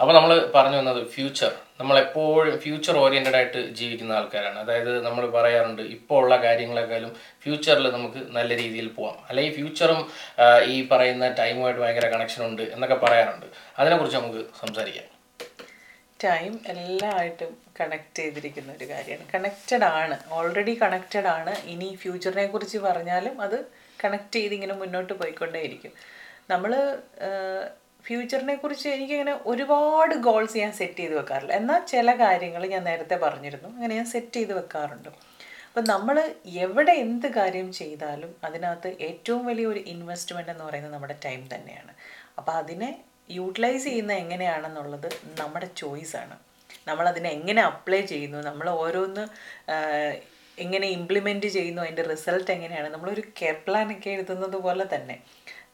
അപ്പോൾ 0.00 0.14
നമ്മൾ 0.14 0.52
പറഞ്ഞു 0.54 0.76
വന്നത് 0.76 1.08
ഫ്യൂച്ചർ 1.08 1.52
നമ്മൾ 1.80 1.98
എപ്പോഴും 1.98 2.58
ഫ്യൂച്ചർ 2.58 2.94
ഓറിയന്റഡ് 2.98 3.34
ആയിട്ട് 3.34 3.60
ജീവിക്കുന്ന 3.78 4.12
ആൾക്കാരാണ്. 4.12 4.58
അതായത് 4.58 5.04
നമ്മൾ 5.06 5.24
പറയാറുണ്ട് 5.30 5.82
ഇപ്പോൾ 5.82 6.18
ഉള്ള 6.22 6.36
കാര്യങ്ങളെക്കാളും 6.44 7.12
ഫ്യൂച്ചറിൽ 7.42 7.90
നമുക്ക് 7.90 8.20
നല്ല 8.36 8.50
രീതിയിൽ 8.56 8.88
പോവാം. 8.88 9.18
അല്ലെങ്കിൽ 9.28 9.54
ഫ്യൂച്ചറും 9.54 10.00
ഈ 10.74 10.88
പറയുന്ന 10.88 11.28
ടൈമുമായിട്ട് 11.40 11.80
ഭയങ്കര 11.80 12.08
കണക്ഷൻ 12.14 12.42
ഉണ്ട് 12.46 12.62
എന്നൊക്കെ 12.62 12.94
പറയാറുണ്ട്. 12.94 13.46
അതിനെക്കുറിച്ച് 13.78 14.18
നമുക്ക് 14.18 14.44
സംസാരിക്കാം. 14.62 15.08
ടൈം 16.24 16.52
എല്ലാമായിട്ടും 16.66 17.52
കണക്ട് 17.80 18.18
ചെയ്തിരിക്കുന്ന 18.18 18.72
ഒരു 18.72 18.86
കാര്യമാണ്. 18.90 19.30
കണക്റ്റഡ് 19.34 19.84
ആണ്. 19.84 20.18
ഓൾറെഡി 20.30 20.74
കണക്റ്റഡ് 20.82 21.26
ആണ്. 21.26 21.54
ഇനി 21.74 21.98
ഫ്യൂച്ചറിനെ 22.02 22.46
കുറിച്ച് 22.46 22.78
പറഞ്ഞാലും 22.78 23.42
അത് 23.42 23.58
കണക്ട് 24.04 24.36
ചെയ്ത് 24.36 24.54
ഇങ്ങനെ 24.54 24.74
മുന്നോട്ട് 24.74 25.12
പോയിക്കൊണ്ടേയിരിക്കും. 25.12 25.92
നമ്മൾ 26.50 26.72
ഫ്യൂച്ചറിനെ 28.06 28.54
കുറിച്ച് 28.54 28.88
എനിക്കിങ്ങനെ 28.88 29.34
ഒരുപാട് 29.46 30.14
ഗോൾസ് 30.14 30.58
ഞാൻ 30.58 30.72
സെറ്റ് 30.72 30.96
ചെയ്ത് 30.96 31.14
വെക്കാറില്ല. 31.18 31.52
എന്നാൽ 31.52 31.84
ചില 31.84 32.12
കാര്യങ്ങൾ 32.20 32.66
ഞാൻ 32.66 32.84
നേരത്തെ 32.84 33.16
പറഞ്ഞിരുന്നു. 33.16 33.68
അങ്ങനെ 33.68 33.94
ഞാൻ 33.94 34.06
സെറ്റ് 34.06 34.36
ചെയ്ത് 34.36 34.52
വെക്കാറുണ്ട്. 34.52 35.08
അപ്പം 35.68 35.84
നമ്മൾ 35.84 36.34
എവിടെ 36.46 36.92
എന്ത് 36.92 37.26
കാര്യം 37.26 37.72
ചെയ്താലും 37.72 38.34
അതിനകത്ത് 38.44 38.96
ഏറ്റവും 39.00 39.46
വലിയ 39.46 39.66
ഒരു 39.66 39.78
ഇൻവെസ്റ്റ്മെന്റ് 39.78 40.50
എന്ന് 40.50 40.64
പറയുന്നത് 40.64 40.92
നമ്മുടെ 40.92 41.16
ടൈം 41.24 41.48
തന്നെയാണ്. 41.54 41.92
അപ്പോൾ 42.38 42.52
അതിനെ 42.52 42.90
യൂട്ടിലൈസ് 43.30 43.84
ചെയ്യുന്ന 43.84 44.12
എങ്ങനെയാണെന്നുള്ളത് 44.12 45.08
നമ്മുടെ 45.40 45.68
ചോയ്സാണ് 45.76 46.36
നമ്മളതിനെ 46.88 47.28
എങ്ങനെ 47.30 47.62
അപ്ലൈ 47.62 48.00
ചെയ്യുന്നു? 48.00 48.38
നമ്മൾ 48.38 48.70
ഓരോന്ന് 48.70 49.24
എങ്ങനെ 50.58 50.86
ഇംപ്ലിമെന്റ് 50.86 51.46
ചെയ്യുന്നു? 51.46 51.82
അതിന്റെ 51.82 52.02
റിസൾട്ട് 52.02 52.50
എങ്ങനെയാണ്? 52.50 52.88
നമ്മളൊരു 52.94 53.20
കെയർ 53.20 53.56
പ്ലാൻ 53.66 53.92
ഒക്കെ 53.92 54.10
എഴുതുന്നത് 54.10 54.56
പോലെ 54.56 54.86
തന്നെ. 54.94 55.16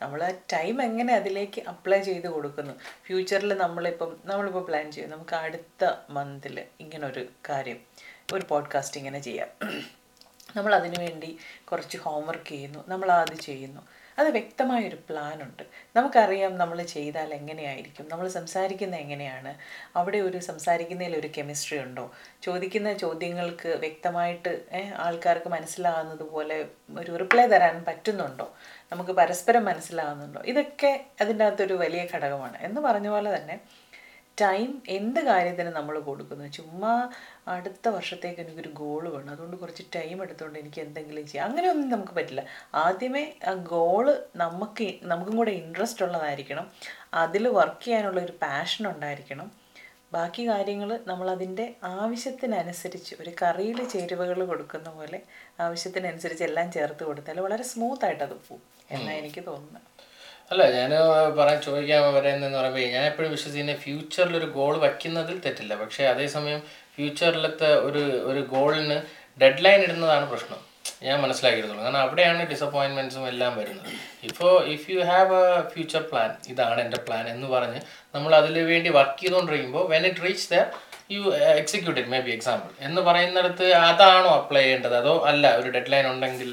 നമ്മൾ 0.02 0.22
ആ 0.22 0.30
ടൈം 0.52 0.82
എങ്ങനെ 0.82 1.14
അതിലേക്ക് 1.14 1.62
അപ്ലൈ 1.68 2.00
ചെയ്ത് 2.00 2.26
കൊടുക്കുന്നു? 2.26 2.74
ഫ്യൂച്ചറിൽ 3.06 3.54
നമ്മളിപ്പം 3.54 4.16
നമ്മളിപ്പോൾ 4.24 4.64
പ്ലാൻ 4.64 4.92
ചെയ്യും. 4.92 5.10
നമുക്ക് 5.10 5.34
അടുത്ത 5.34 5.92
മന്തിൽ 6.10 6.64
ഇങ്ങനൊരു 6.80 7.26
കാര്യം 7.48 7.80
ഒരു 8.32 8.46
പോഡ്കാസ്റ്റ് 8.48 8.98
ഇങ്ങനെ 8.98 9.18
ചെയ്യാം. 9.18 9.48
നമ്മൾ 10.56 10.74
അതിനു 10.74 11.00
വേണ്ടി 11.00 11.38
കുറച്ച് 11.72 11.98
ഹോംവർക്ക് 11.98 12.48
ചെയ്യുന്നു. 12.48 12.84
നമ്മൾ 12.88 13.12
അത് 13.12 13.34
ചെയ്യുന്നു. 13.34 13.80
അത് 14.18 14.28
വ്യക്തമായൊരു 14.28 14.96
പ്ലാനുണ്ട്. 15.08 15.62
നമുക്കറിയാം 15.96 16.58
നമ്മൾ 16.58 16.82
ചെയ്താൽ 16.82 17.34
എങ്ങനെയായിരിക്കും 17.34 18.08
നമ്മൾ 18.08 18.28
സംസാരിക്കുന്ന 18.28 18.96
എങ്ങനെയാണ് 18.96 19.54
അവിടെ 19.96 20.18
ഒരു 20.18 20.38
സംസാരിക്കുന്നതിൽ 20.38 21.16
ഒരു 21.16 21.28
കെമിസ്ട്രി 21.38 21.78
ഉണ്ടോ? 21.78 22.10
ചോദിക്കുന്ന 22.42 22.92
ചോദ്യങ്ങൾക്ക് 22.92 23.68
വ്യക്തമായിട്ട് 23.68 24.64
ആൾക്കാർക്ക് 24.96 25.48
മനസ്സിലാകുന്നത് 25.48 26.30
പോലെ 26.30 26.68
ഒരു 26.98 27.16
റിപ്ലൈ 27.16 27.46
തരാൻ 27.46 27.84
പറ്റുന്നുണ്ടോ? 27.84 28.54
നമുക്ക് 28.92 29.10
പരസ്പരം 29.10 29.64
മനസ്സിലാകുന്നുണ്ടോ 29.64 30.40
ഇതൊക്കെ 30.40 31.04
അതിന്റെ 31.20 31.44
അകത്തൊരു 31.44 31.74
വലിയ 31.74 32.06
ഘടകമാണ്. 32.14 32.58
എന്ന് 32.58 32.80
പറഞ്ഞ 32.80 33.08
പോലെ 33.08 33.36
തന്നെ 33.36 33.60
ടൈം 34.40 34.82
എന്ത് 34.88 35.20
കാര്യത്തിന് 35.20 35.68
നമ്മൾ 35.68 35.98
കൊടുക്കുന്നു? 35.98 36.46
ചുമ്മാ 36.46 36.92
അടുത്ത 37.48 37.88
വർഷത്തേക്ക് 37.88 38.40
എനിക്കൊരു 38.40 38.68
ഗോൾ 38.68 39.08
വേണം. 39.08 39.30
അതുകൊണ്ട് 39.30 39.56
കുറച്ച് 39.56 39.82
ടൈം 39.96 40.22
എടുത്തുകൊണ്ട് 40.22 40.58
എനിക്ക് 40.58 40.80
എന്തെങ്കിലും 40.80 41.26
ചെയ്യാം. 41.26 41.48
അങ്ങനെയൊന്നും 41.48 41.90
നമുക്ക് 41.90 42.12
പറ്റില്ല. 42.12 42.44
ആദ്യമേ 42.74 43.34
ആ 43.48 43.52
ഗോൾ 43.52 44.26
നമുക്ക് 44.36 44.94
നമുക്കും 45.02 45.36
കൂടെ 45.36 45.50
ഇൻട്രസ്റ്റ് 45.50 46.04
ഉള്ളതായിരിക്കണം. 46.04 46.70
അതിൽ 47.14 47.48
വർക്ക് 47.48 47.84
ചെയ്യാനുള്ള 47.84 48.20
ഒരു 48.20 48.32
പാഷൻ 48.42 48.86
ഉണ്ടായിരിക്കണം. 48.86 49.50
ബാക്കി 50.12 50.48
കാര്യങ്ങൾ 50.48 51.00
നമ്മളതിന്റെ 51.06 51.74
ആവശ്യത്തിനനുസരിച്ച് 51.82 53.16
ഒരു 53.20 53.32
കറിയിൽ 53.42 53.88
ചേരുവകൾ 53.88 54.46
കൊടുക്കുന്ന 54.46 54.90
പോലെ 54.90 55.22
ആവശ്യത്തിനനുസരിച്ച് 55.60 56.44
എല്ലാം 56.44 56.72
ചേർത്ത് 56.72 57.04
കൊടുത്താൽ 57.04 57.40
വളരെ 57.40 57.62
സ്മൂത്ത് 57.62 58.04
ആയിട്ട് 58.04 58.24
അത് 58.24 58.32
പോകും 58.32 58.62
എന്നാണ് 58.90 59.18
എനിക്ക് 59.18 59.46
തോന്നുന്നത്. 59.46 59.82
അല്ല 60.52 60.70
ഞാൻ 60.70 60.90
പറയാൻ 61.38 61.62
ചോദിക്കാൻ 61.62 62.14
വരുന്നതെന്ന് 62.14 62.58
പറയുമ്പോൾ 62.58 62.80
ഞാൻ 62.80 63.04
എപ്പോഴും 63.04 63.30
വിശ്വസിക്കുന്ന 63.30 63.74
ഫ്യൂച്ചറിൽ 63.74 64.36
ഒരു 64.36 64.46
ഗോൾ 64.46 64.78
വയ്ക്കുന്നതിൽ 64.78 65.40
തെറ്റില്ല. 65.40 65.74
പക്ഷേ 65.74 66.04
അതേസമയം 66.04 66.62
ഫ്യൂച്ചറിലത്തെ 66.94 67.70
ഒരു 67.88 68.02
ഒരു 68.30 68.40
ഗോളിന് 68.54 68.98
ഡെഡ് 69.42 69.64
ലൈൻ 69.64 69.80
ഇടുന്നതാണ് 69.86 70.26
പ്രശ്നം. 70.32 70.60
ഞാൻ 71.06 71.16
മനസ്സിലാക്കിയെടുത്തോളൂ. 71.24 71.82
കാരണം 71.84 72.02
അവിടെയാണ് 72.04 72.42
ഡിസപ്പോയിൻമെന്റ്സും 72.52 73.24
എല്ലാം 73.32 73.52
വരുന്നത്. 73.60 73.90
ഇപ്പോൾ 74.28 74.52
if 74.74 74.86
you 74.92 75.00
have 75.10 75.36
a 75.50 75.60
future 75.72 76.02
plan 76.10 76.30
ഇതാണ് 76.52 76.80
എന്റെ 76.84 76.98
പ്ലാൻ 77.06 77.24
എന്ന് 77.34 77.46
പറഞ്ഞ് 77.54 77.80
നമ്മൾ 78.14 78.32
അതിന് 78.40 78.62
വേണ്ടി 78.70 78.90
വർക്ക് 78.98 79.18
ചെയ്തുകൊണ്ടിരിക്കുമ്പോൾ 79.22 79.84
when 79.92 80.04
it 80.10 80.24
reach 80.26 80.46
the 80.54 80.58
you 81.14 81.22
executive 81.60 82.06
maybe 82.26 82.32
example 82.36 82.70
എന്ന് 82.88 83.00
പറയുന്നിടത്ത് 83.08 83.68
അതാണോ 83.88 84.30
അപ്ലൈ 84.40 84.62
ചെയ്യേണ്ടത്? 84.64 84.96
അതോ 85.02 85.14
അല്ല 85.30 85.54
ഒരു 85.60 85.70
ഡെഡ് 85.76 85.92
ലൈൻ 85.94 86.06
ഉണ്ടെങ്കിൽ 86.12 86.50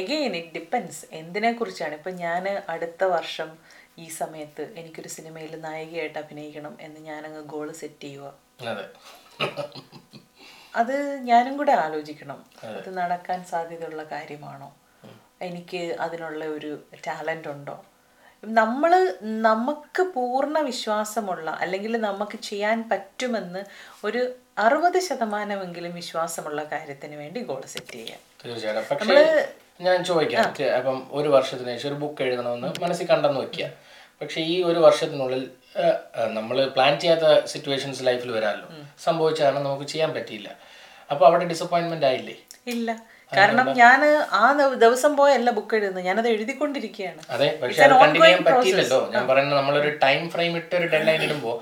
എഗെയിൻ 0.00 0.32
ഇറ്റ് 0.38 0.54
ഡിപ്പെൻസ് 0.56 1.00
എന്തിനെ 1.20 1.50
കുറിച്ചാണ് 1.58 1.94
ഇപ്പം 1.98 2.14
ഞാൻ 2.24 2.44
അടുത്ത 2.74 3.04
വർഷം 3.16 3.50
ഈ 4.04 4.06
സമയത്ത് 4.20 4.62
എനിക്കൊരു 4.80 5.10
സിനിമയിൽ 5.16 5.52
നായികയായിട്ട് 5.66 6.18
അഭിനയിക്കണം 6.22 6.74
എന്ന് 6.86 7.00
ഞാനങ്ങ് 7.10 7.42
ഗോൾ 7.52 7.68
സെറ്റ് 7.82 8.04
ചെയ്യുക. 8.06 8.32
അതെ. 10.76 11.16
ഞാനും 11.16 11.56
കൂടെ 11.56 11.72
ആലോചിക്കണം. 11.72 12.44
അത്. 12.62 12.96
നടക്കാൻ 12.96 13.44
സാധ്യതയുള്ള 13.44 14.02
കാര്യമാണോ? 14.04 14.74
എനിക്ക് 15.42 15.96
അതിനുള്ള 16.00 16.44
ഒരു 16.44 16.78
ടാലന്റ് 17.06 17.48
ഉണ്ടോ? 17.48 17.84
നമ്മൾ 18.44 19.18
നമുക്ക് 19.22 20.02
പൂർണ 20.02 20.58
വിശ്വാസമുള്ള 20.58 21.50
അല്ലെങ്കിൽ 21.50 22.00
നമുക്ക് 22.00 22.38
ചെയ്യാൻ 22.38 22.88
പറ്റുമെന്ന് 22.88 23.64
ഒരു 24.04 24.34
അറുപത് 24.58 25.00
ശതമാനമെങ്കിലും 25.00 25.94
വിശ്വാസമുള്ള 25.94 26.64
കാര്യത്തിന് 26.64 27.16
വേണ്ടി 27.16 27.40
ഗോൾ 27.40 27.62
സെറ്റ് 27.66 27.92
ചെയ്യാം. 27.92 28.18
തീർച്ചയായിട്ടും. 28.44 28.96
ഞാൻ 29.80 30.04
ചോദിക്കാം. 30.04 30.44
അപ്പം 30.76 31.08
ഒരു 31.10 31.28
വർഷത്തിന് 31.28 31.66
ശേഷം 31.66 31.88
ഒരു 31.88 31.94
ബുക്ക് 31.94 32.22
എഴുതണമെന്ന് 32.22 32.68
മനസ്സിൽ 32.82 33.06
കണ്ടെന്ന് 33.06 33.40
വെക്കുക. 33.40 33.70
പക്ഷെ 34.20 34.40
ഈ 34.52 34.56
ഒരു 34.70 34.80
വർഷത്തിനുള്ളിൽ 34.86 35.42
നമ്മൾ 36.38 36.56
പ്ലാൻ 36.74 36.92
ചെയ്യാത്ത 37.02 37.26
സിറ്റുവേഷൻസ് 37.52 38.06
ലൈഫിൽ 38.08 38.30
വരാമല്ലോ 38.36 38.68
സംഭവിച്ചാണ് 39.06 39.58
നമുക്ക് 39.66 39.88
ചെയ്യാൻ 39.94 40.12
പറ്റിയില്ല. 40.18 40.50
അപ്പോൾ 41.12 41.26
അവിടെ 41.30 41.46
ഡിസപ്പോയിന്റ്മെന്റ് 41.54 42.06
ആയില്ലേ? 42.10 42.36
ഇല്ല. 42.74 42.90
കാരണം 43.36 43.66
ഞാൻ 43.80 44.00
ആ 44.40 44.42
ദിവസം 44.82 45.12
പോയല്ല 45.18 45.50
ബുക്ക് 45.56 45.74
എഴുതുന്നത് 45.76 46.04
ഞാനത് 46.08 46.28
എഴുതിക്കൊണ്ടിരിക്കുകയാണ് 46.32 47.20
അതെ 47.34 47.48
പക്ഷെ 47.60 47.86
കണ്ടിന്യൂ 48.02 48.24
ചെയ്യാൻ 48.24 48.42
പറ്റിയില്ലല്ലോ. 48.48 48.98
ഞാൻ 49.14 49.24
പറയുന്നത് 49.30 49.58
നമ്മളൊരു 49.60 49.90
ടൈം 50.04 50.20
ഫ്രെയിം 50.34 50.52
ഇട്ട് 50.60 50.74
ഒരു 50.80 50.86
ഡെഡ് 50.92 51.06
ലൈൻ 51.08 51.22
ഇടുമ്പോൾ 51.28 51.56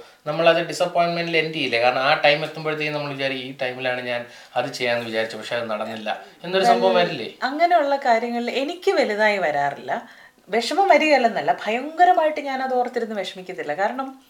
അത് 0.53 0.61
ഡിസപ്പോയിന്റ്മെന്റിൽ 0.73 1.37
എൻഡ് 1.43 1.55
ചെയ്യില്ലേ? 1.59 1.79
കാരണം 1.85 2.03
ആ 2.09 2.11
ടൈം 2.25 2.41
എത്തുമ്പോഴത്തേക്കും 2.47 2.97
നമ്മൾ 2.97 3.13
വിചാരിക്കും 3.17 3.47
ഈ 3.51 3.55
ടൈമിലാണ് 3.63 4.03
ഞാൻ 4.11 4.21
അത് 4.61 4.69
ചെയ്യാമെന്ന് 4.79 5.09
വിചാരിച്ചു 5.11 5.39
പക്ഷെ 5.41 5.55
അത് 5.61 5.67
നടന്നില്ല. 5.73 6.11
എന്നൊരു 6.45 6.67
സംഭവം 6.73 6.97
വരില്ലേ? 7.01 7.29
അങ്ങനെയുള്ള 7.51 7.97
കാര്യങ്ങളിൽ 8.09 8.51
എനിക്ക് 8.65 8.93
വലുതായി 9.01 9.41
വരാറില്ല. 9.47 9.93
വിഷമം 10.49 10.89
വരികയല്ലെന്നല്ല 10.89 11.59
ഭയങ്കരമായിട്ട് 11.65 12.41
ഞാനത് 12.41 12.75
ഓർത്തിരുന്ന് 12.75 13.17
വിഷമിക്കത്തില്ല. 13.17 13.75
കാരണം 13.75 14.23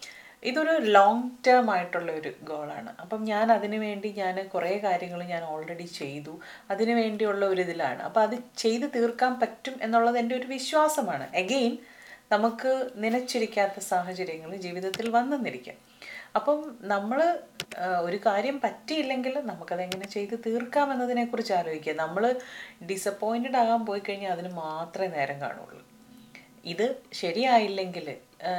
ഇതൊരു 0.43 0.81
ലോങ് 0.81 1.31
ടേം 1.47 1.71
ആയിട്ടുള്ള 1.71 2.13
ഒരു 2.13 2.33
ഗോളാണ് 2.43 2.95
അപ്പം 3.01 3.25
ഞാൻ 3.25 3.53
അതിനു 3.53 3.77
വേണ്ടി 3.77 4.09
ഞാൻ 4.09 4.49
കുറേ 4.49 4.79
കാര്യങ്ങൾ 4.79 5.25
ഞാൻ 5.25 5.45
ഓൾറെഡി 5.45 5.83
ചെയ്തു. 5.83 6.41
അതിനു 6.71 6.95
വേണ്ടിയുള്ള 6.95 7.47
ഒരു 7.47 7.61
ഇതിലാണ്. 7.61 8.03
അപ്പം 8.03 8.23
അത് 8.23 8.37
ചെയ്ത് 8.57 8.87
തീർക്കാൻ 8.95 9.41
പറ്റും 9.41 9.75
എന്നുള്ളത് 9.83 10.19
എന്റെ 10.19 10.37
ഒരു 10.37 10.47
വിശ്വാസമാണ്. 10.47 11.37
എഗെയിൻ 11.37 11.79
നമുക്ക് 12.33 12.91
നനച്ചിരിക്കാത്ത 12.97 13.81
സാഹചര്യങ്ങൾ 13.81 14.57
ജീവിതത്തിൽ 14.57 15.11
വന്നെന്നിരിക്കാം. 15.11 15.77
അപ്പം 16.37 16.79
നമ്മൾ 16.81 17.39
ഒരു 18.01 18.19
കാര്യം 18.27 18.61
പറ്റിയില്ലെങ്കിൽ 18.65 19.41
നമുക്കതെങ്ങനെ 19.41 20.09
ചെയ്ത് 20.09 20.39
തീർക്കാം 20.47 20.93
എന്നതിനെക്കുറിച്ച് 20.93 21.53
ആലോചിക്കുക. 21.53 21.93
നമ്മൾ 21.93 22.41
ഡിസപ്പോയിന്റഡ് 22.91 23.57
ആകാൻ 23.57 23.87
പോയി 23.87 24.03
കഴിഞ്ഞാൽ 24.09 24.33
അതിന് 24.33 24.53
മാത്രമേ 24.55 25.07
നേരം 25.07 25.41
കാണുള്ളൂ. 25.41 25.92
ഇത് 26.65 26.87
ശരിയായില്ലെങ്കിൽ 27.21 28.07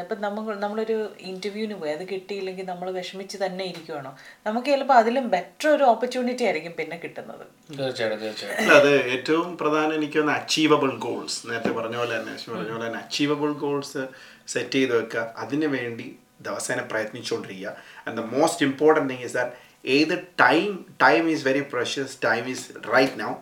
ഇപ്പം 0.01 0.19
നമ്മൾ 0.21 0.55
നമ്മളൊരു 0.63 0.95
ഇന്റർവ്യൂവിന് 1.31 1.75
പോയി 1.79 1.91
അത് 1.95 2.03
കിട്ടിയില്ലെങ്കിൽ 2.09 2.65
നമ്മൾ 2.71 2.87
വിഷമിച്ച് 2.97 3.37
തന്നെ 3.43 3.63
ഇരിക്കുവാണോ? 3.71 4.11
നമുക്ക് 4.45 4.67
ചിലപ്പോൾ 4.73 4.93
അതിലും 4.93 5.25
ബെറ്റർ 5.33 5.67
ഒരു 5.69 5.83
ഓപ്പർച്യൂണിറ്റി 5.83 6.43
ആയിരിക്കും 6.47 6.73
പിന്നെ 6.79 6.97
കിട്ടുന്നത്. 7.03 7.45
തീർച്ചയായിട്ടും 7.79 8.71
അത് 8.77 8.91
ഏറ്റവും 9.13 9.57
പ്രധാനം 9.61 9.95
എനിക്ക് 9.99 10.17
തന്നെ 10.19 10.33
അച്ചീവബിൾ 10.33 10.91
ഗോൾസ് 11.05 11.39
നേരത്തെ 11.49 11.71
പറഞ്ഞ 11.79 11.97
പോലെ 12.01 12.13
തന്നെ 12.17 12.35
പറഞ്ഞ 12.53 12.71
പോലെ 12.75 12.85
തന്നെ 12.87 12.99
അച്ചീവബിൾ 13.05 13.51
ഗോൾസ് 13.63 14.03
സെറ്റ് 14.53 14.75
ചെയ്ത് 14.79 14.93
വെക്കുക. 14.99 15.25
അതിനു 15.43 15.69
വേണ്ടി 15.77 16.07
ദിവസേന 16.47 16.81
പ്രയത്നിച്ചുകൊണ്ടിരിക്കുക 16.91 17.75
and 18.05 18.17
the 18.21 18.25
most 18.35 18.65
important 18.69 19.09
thing 19.13 19.25
is 19.29 19.35
that 19.39 19.53
ഏത് 19.97 20.15
time 20.45 20.69
time 21.05 21.23
is 21.33 21.43
very 21.47 21.63
precious 21.73 22.13
time 22.27 22.43
is 22.53 22.67
right 22.93 23.19
now 23.23 23.33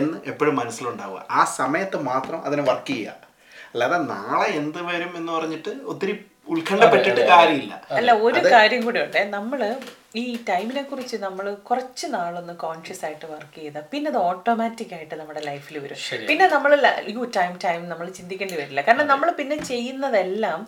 എന്ന് 0.00 0.16
എപ്പോഴും 0.32 0.56
മനസ്സിലുണ്ടാവുക. 0.62 1.20
ആ 1.30 1.42
സമയത്ത് 1.60 1.98
മാത്രം 2.10 2.38
അതിനെ 2.48 2.62
വർക്ക് 2.70 2.92
ചെയ്യുക. 2.92 3.27
അല്ലാതെ 3.72 3.98
നാളെ 4.14 4.48
എന്ത് 4.62 4.80
വരും 4.88 5.12
എന്ന് 5.20 5.32
പറഞ്ഞിട്ട് 5.36 5.72
ഒത്തിരി 5.92 6.14
ഉത്കണ്ഠപ്പെട്ടിട്ട് 6.54 7.22
കാര്യമില്ല. 7.30 7.74
അല്ല 7.98 8.10
ഒരു 8.26 8.40
കാര്യം 8.52 8.80
കൂടി 8.84 8.98
ഉണ്ട്. 9.04 9.18
നമ്മൾ 9.36 9.60
ഈ 10.20 10.24
ടൈമിനെ 10.50 10.82
കുറിച്ച് 10.90 11.16
നമ്മൾ 11.24 11.46
കുറച്ച് 11.68 12.06
നാളൊന്ന് 12.14 12.54
കോൺഷ്യസ് 12.62 13.02
ആയിട്ട് 13.06 13.26
വർക്ക് 13.32 13.58
ചെയ്താൽ 13.58 13.84
പിന്നെ 13.92 14.08
അത് 14.12 14.18
ഓട്ടോമാറ്റിക് 14.28 14.94
ആയിട്ട് 14.98 15.14
നമ്മുടെ 15.20 15.42
ലൈഫിൽ 15.48 15.76
വരും. 15.84 15.98
പിന്നെ 16.30 16.46
നമ്മൾ 16.54 16.72
യു 17.16 17.24
ടൈം 17.38 17.52
ടൈം 17.66 17.82
നമ്മൾ 17.92 18.06
ചിന്തിക്കേണ്ടി 18.18 18.56
വരില്ല. 18.60 18.82
കാരണം 18.88 19.08
നമ്മൾ 19.12 19.30
പിന്നെ 19.40 19.58
ചെയ്യുന്നതെല്ലാം 19.70 20.60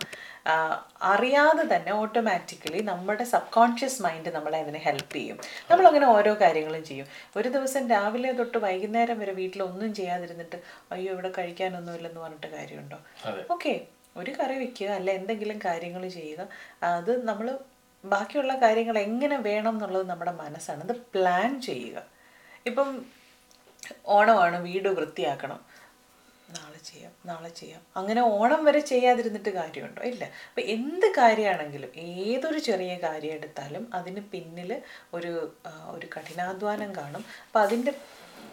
അറിയാതെ 1.02 1.76
തന്നെ 1.76 1.92
ഓട്ടോമാറ്റിക്കലി 1.92 2.82
നമ്മുടെ 2.82 3.24
സബ് 3.24 3.52
കോൺഷ്യസ് 3.52 4.02
മൈൻഡ് 4.02 4.28
നമ്മളെ 4.28 4.58
അതിനെ 4.58 4.78
ഹെൽപ്പ് 4.78 5.14
ചെയ്യും. 5.14 5.38
നമ്മളങ്ങനെ 5.70 6.06
ഓരോ 6.06 6.34
കാര്യങ്ങളും 6.34 6.84
ചെയ്യും. 6.84 7.06
ഒരു 7.36 7.48
ദിവസം 7.48 7.90
രാവിലെ 7.90 8.32
തൊട്ട് 8.32 8.58
വൈകുന്നേരം 8.58 9.18
വരെ 9.18 9.32
വീട്ടിലൊന്നും 9.32 9.94
ചെയ്യാതിരുന്നിട്ട് 9.94 10.62
അയ്യോ 10.92 11.12
ഇവിടെ 11.12 11.32
കഴിക്കാനൊന്നുമില്ലെന്ന് 11.38 12.20
പറഞ്ഞിട്ട് 12.20 12.46
കാര്യമുണ്ടോ? 12.46 12.98
ഓക്കെ 13.50 13.80
ഒരു 14.16 14.30
കറി 14.30 14.58
വെക്കുക 14.58 14.86
അല്ല 14.86 15.10
എന്തെങ്കിലും 15.10 15.60
കാര്യങ്ങൾ 15.64 16.08
ചെയ്യുക. 16.08 16.48
അത് 16.82 17.24
നമ്മൾ 17.24 17.58
ബാക്കിയുള്ള 18.04 18.54
കാര്യങ്ങൾ 18.54 18.98
എങ്ങനെ 18.98 19.36
വേണം 19.36 19.70
എന്നുള്ളത് 19.70 20.06
നമ്മുടെ 20.06 20.30
മനസ്സാണ്. 20.30 20.82
അത് 20.82 20.96
പ്ലാൻ 20.96 21.60
ചെയ്യുക. 21.60 22.02
ഇപ്പം 22.66 23.04
ഓണമാണ് 24.06 24.62
വീട് 24.62 24.88
വൃത്തിയാക്കണം. 24.88 25.69
നാളെ 26.56 26.78
ചെയ്യാം 26.84 27.12
നാളെ 27.26 27.48
ചെയ്യാം. 27.48 27.82
അങ്ങനെ 27.96 28.22
ഓണം 28.22 28.64
വരെ 28.64 28.80
ചെയ്യാതിരുന്നിട്ട് 28.80 29.48
കാര്യമുണ്ടോ? 29.48 30.02
ഇല്ല. 30.02 30.24
അപ്പം 30.24 30.62
എന്ത് 30.66 31.06
കാര്യമാണെങ്കിലും 31.06 31.90
ഏതൊരു 31.96 32.58
ചെറിയ 32.58 32.98
കാര്യം 32.98 33.32
എടുത്താലും 33.32 33.94
അതിന് 33.94 34.20
പിന്നിൽ 34.20 34.82
ഒരു 35.14 35.52
ഒരു 35.90 36.06
കഠിനാധ്വാനം 36.16 36.96
കാണും. 36.96 37.24
അപ്പം 37.46 37.60
അതിന്റെ 37.60 37.92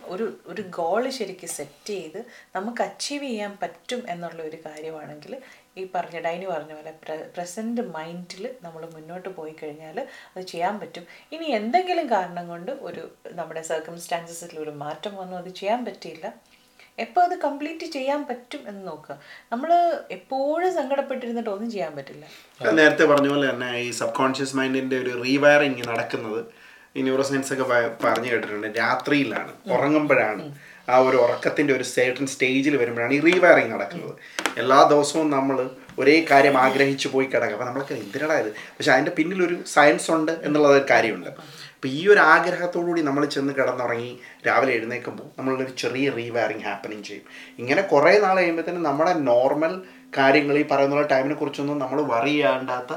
ഒരു 0.04 0.38
ഒരു 0.46 0.62
ഗോൾ 0.62 1.10
ശരിക്കും 1.10 1.50
സെറ്റ് 1.50 1.88
ചെയ്ത് 1.88 2.26
നമുക്ക് 2.56 2.82
അച്ചീവ് 2.82 3.24
ചെയ്യാൻ 3.24 3.58
പറ്റും 3.62 4.10
എന്നുള്ള 4.10 4.44
ഒരു 4.44 4.58
കാര്യമാണെങ്കിൽ 4.66 5.42
ഈ 5.78 5.88
പറഞ്ഞ 5.96 6.20
ഡൈനി 6.20 6.46
പറഞ്ഞ 6.46 6.74
പോലെ 6.74 6.92
പ്രസന്റ് 7.36 7.82
മൈൻഡിൽ 7.82 8.56
നമ്മൾ 8.62 8.90
മുന്നോട്ട് 8.90 9.30
പോയി 9.30 9.56
കഴിഞ്ഞാൽ 9.64 10.08
അത് 10.36 10.46
ചെയ്യാൻ 10.46 10.80
പറ്റും. 10.80 11.06
ഇനി 11.32 11.46
എന്തെങ്കിലും 11.46 12.12
കാരണം 12.12 12.48
കൊണ്ട് 12.48 12.72
ഒരു 12.72 13.12
നമ്മുടെ 13.32 13.62
സർക്കംസ്റ്റാൻസസിൽ 13.62 14.60
ഒരു 14.60 14.70
മാറ്റം 14.70 15.16
വന്നു 15.16 15.38
അത് 15.38 15.50
ചെയ്യാൻ 15.50 15.86
പറ്റിയില്ല. 15.86 16.28
എപ്പോൾ 17.00 17.22
അത് 17.22 17.36
കംപ്ലീറ്റ് 17.40 17.86
ചെയ്യാൻ 17.86 18.22
പറ്റും 18.30 18.62
എന്ന് 18.68 18.88
നോക്കുക 18.88 19.18
നമ്മൾ 19.52 19.72
എപ്പോഴും 20.12 20.74
സങ്കടപ്പെട്ടിരുന്നിട്ട് 20.74 21.50
ഒന്നും 21.50 21.72
ചെയ്യാൻ 21.72 21.96
പറ്റില്ല. 21.96 22.26
നേരത്തെ 22.74 23.06
പറഞ്ഞ 23.06 23.28
പോലെ 23.28 23.50
തന്നെ 23.50 23.70
ഈ 23.80 23.92
സബ് 23.92 24.16
കോൺഷ്യസ് 24.16 24.56
മൈൻഡിന്റെ 24.56 24.98
ഒരു 25.00 25.24
റീവയറിങ് 25.24 25.84
നടക്കുന്നത് 25.88 26.42
ഈ 26.98 27.02
ന്യൂറോ 27.02 27.24
സയൻസ് 27.24 27.54
ഒക്കെ 27.54 27.66
പറഞ്ഞു 28.04 28.32
കേട്ടിട്ടുണ്ട്. 28.32 28.68
രാത്രിയിലാണ് 28.78 29.52
ഉറങ്ങുമ്പോഴാണ്. 29.76 30.56
ആ 30.90 30.98
ഒരു 30.98 31.18
ഉറക്കത്തിന്റെ 31.18 31.74
ഒരു 31.74 31.84
സേർട്ടൺ 31.84 32.28
സ്റ്റേജിൽ 32.28 32.76
വരുമ്പോഴാണ് 32.78 33.14
ഈ 33.14 33.20
റീവയറിങ് 33.20 33.72
നടക്കുന്നത്. 33.74 34.16
എല്ലാ 34.58 34.84
ദിവസവും 34.84 35.32
നമ്മൾ 35.32 35.70
ഒരേ 36.00 36.26
കാര്യം 36.32 36.58
ആഗ്രഹിച്ചു 36.58 37.08
പോയി 37.08 37.26
കിടക്കുക 37.26 37.54
അപ്പം 37.54 37.68
നമ്മൾക്ക് 37.68 37.94
എന്തിനടാ 37.94 38.36
ഇത്? 38.40 38.50
പക്ഷെ 38.50 38.92
അതിന്റെ 38.92 39.12
പിന്നിലൊരു 39.12 39.58
സയൻസ് 39.76 40.12
ഉണ്ട് 40.12 40.32
എന്നുള്ളത് 40.32 40.76
ഒരു 40.78 40.86
കാര്യമുണ്ട്. 40.92 41.30
അപ്പം 41.78 41.90
ഈ 41.90 42.08
ഒരു 42.08 42.22
ആഗ്രഹത്തോടുകൂടി 42.34 43.02
നമ്മൾ 43.02 43.24
ചെന്ന് 43.34 43.54
കിടന്നുറങ്ങി 43.54 44.12
രാവിലെ 44.48 44.72
എഴുന്നേൽക്കുമ്പോൾ 44.78 45.28
നമ്മളൊരു 45.38 45.74
ചെറിയ 45.82 46.06
റീവയറിങ് 46.16 46.66
ഹാപ്പനിങ് 46.68 47.04
ചെയ്യും. 47.04 47.26
ഇങ്ങനെ 47.62 47.82
കുറേ 47.92 48.14
നാൾ 48.24 48.36
കഴിയുമ്പോഴത്തേനും 48.40 48.88
നമ്മുടെ 48.88 49.14
നോർമൽ 49.30 49.74
കാര്യങ്ങൾ 50.18 50.56
ഈ 50.58 50.66
പറയുന്ന 50.72 51.04
ടൈമിനെ 51.14 51.36
കുറിച്ചൊന്നും 51.36 51.78
നമ്മൾ 51.84 52.00
വറി 52.14 52.34
ചെയ്യാണ്ടാത്ത 52.34 52.92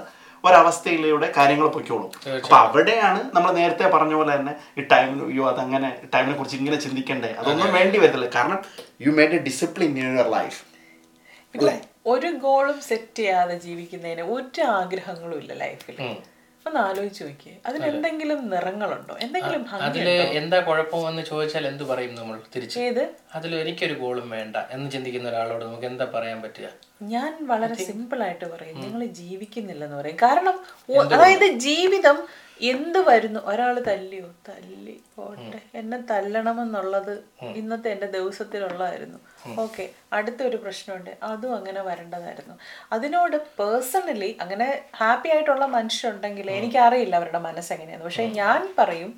ഒരവസ്ഥയിലൂടെ 0.45 1.29
കാര്യങ്ങൾ 1.39 1.67
പൊയ്ക്കോളും. 1.75 2.11
അപ്പൊ 2.39 2.57
അവിടെയാണ് 2.65 3.21
നമ്മൾ 3.35 3.51
നേരത്തെ 3.59 3.91
പറഞ്ഞ 3.95 4.15
പോലെ 4.21 4.33
തന്നെ 4.37 4.55
ഈ 4.79 4.85
ടൈമിന് 4.93 5.23
അയ്യോ 5.29 5.45
അതങ്ങനെ 5.53 5.91
ടൈമിനെ 6.15 6.35
കുറിച്ച് 6.39 6.57
ഇങ്ങനെ 6.61 6.79
ചിന്തിക്കണ്ടേ? 6.87 7.31
അതൊന്നും 7.41 7.71
വേണ്ടി 7.79 7.99
വരത്തില്ല. 7.99 8.31
കാരണം 8.39 8.59
you 9.07 9.13
made 9.19 9.37
a 9.41 9.43
discipline 9.49 9.93
in 10.03 10.09
your 10.09 10.31
life 10.39 10.61
ഒരു 12.07 12.29
ഗോളും 12.45 12.77
സെറ്റ് 12.91 13.17
ചെയ്യാതെ 13.21 13.57
ജീവിക്കുന്നതിന് 13.65 14.25
ഒരു 14.35 14.63
ആഗ്രഹങ്ങളും 14.75 15.39
ഇല്ല 15.43 15.53
ലൈഫിൽ 15.65 15.97
ഒന്ന് 16.67 16.81
ആലോചിച്ച് 16.81 17.25
നോക്കിയേ. 17.25 17.55
അതിലെന്തെങ്കിലും 17.67 18.51
നിറങ്ങളുണ്ടോ? 18.51 19.17
എന്തെങ്കിലും 19.21 19.63
അതിൽ 19.87 20.09
എന്താ 20.41 20.61
കുഴപ്പമെന്ന് 20.61 21.23
ചോദിച്ചാൽ 21.23 21.67
എന്ത് 21.67 21.85
പറയും 21.85 22.15
നമ്മൾ 22.15 22.41
തിരിച്ച്. 22.57 22.79
അതിൽ 23.35 23.55
എനിക്കൊരു 23.55 23.95
ഗോളും 23.95 24.31
വേണ്ട 24.31 24.57
എന്ന് 24.71 24.91
ചിന്തിക്കുന്ന 24.91 25.29
ഒരാളോട് 25.29 25.65
നമുക്ക് 25.65 25.87
എന്താ 25.87 26.05
പറയാൻ 26.15 26.43
പറ്റുക? 26.43 26.69
ഞാൻ 27.03 27.47
വളരെ 27.47 27.75
സിമ്പിൾ 27.75 28.23
ആയിട്ട് 28.23 28.45
പറയും. 28.45 28.81
നിങ്ങൾ 28.81 29.05
ജീവിക്കുന്നില്ലെന്ന് 29.05 29.97
പറയും. 29.97 30.17
കാരണം 30.17 30.59
അതായത് 31.15 31.45
ജീവിതം 31.45 32.29
എന്ത് 32.61 32.99
വരുന്നു? 32.99 33.41
ഒരാൾ 33.45 33.81
തല്ലിയോ? 33.81 34.31
തല്ലി 34.49 35.01
പോട്ടെ. 35.17 35.61
എന്നെ 35.75 35.99
തല്ലണമെന്നുള്ളത് 35.99 37.25
ഇന്നത്തെ 37.43 37.91
എന്റെ 37.91 38.07
ദിവസത്തിലുള്ളതായിരുന്നു. 38.07 39.19
ഓക്കെ. 39.59 39.91
അടുത്തൊരു 40.13 40.57
പ്രശ്നമുണ്ട്. 40.57 41.17
അതും 41.23 41.57
അങ്ങനെ 41.57 41.83
വരേണ്ടതായിരുന്നു. 41.83 42.59
അതിനോട് 42.93 43.37
പേഴ്സണലി 43.37 44.37
അങ്ങനെ 44.41 44.83
ഹാപ്പി 44.97 45.29
ആയിട്ടുള്ള 45.29 45.67
മനുഷ്യരുണ്ടെങ്കിൽ 45.67 46.51
എനിക്കറിയില്ല 46.51 47.17
അവരുടെ 47.17 47.39
മനസ്സെങ്ങനെയാണ് 47.39 48.05
പക്ഷെ 48.05 48.27
ഞാൻ 48.27 48.75
പറയും 48.79 49.15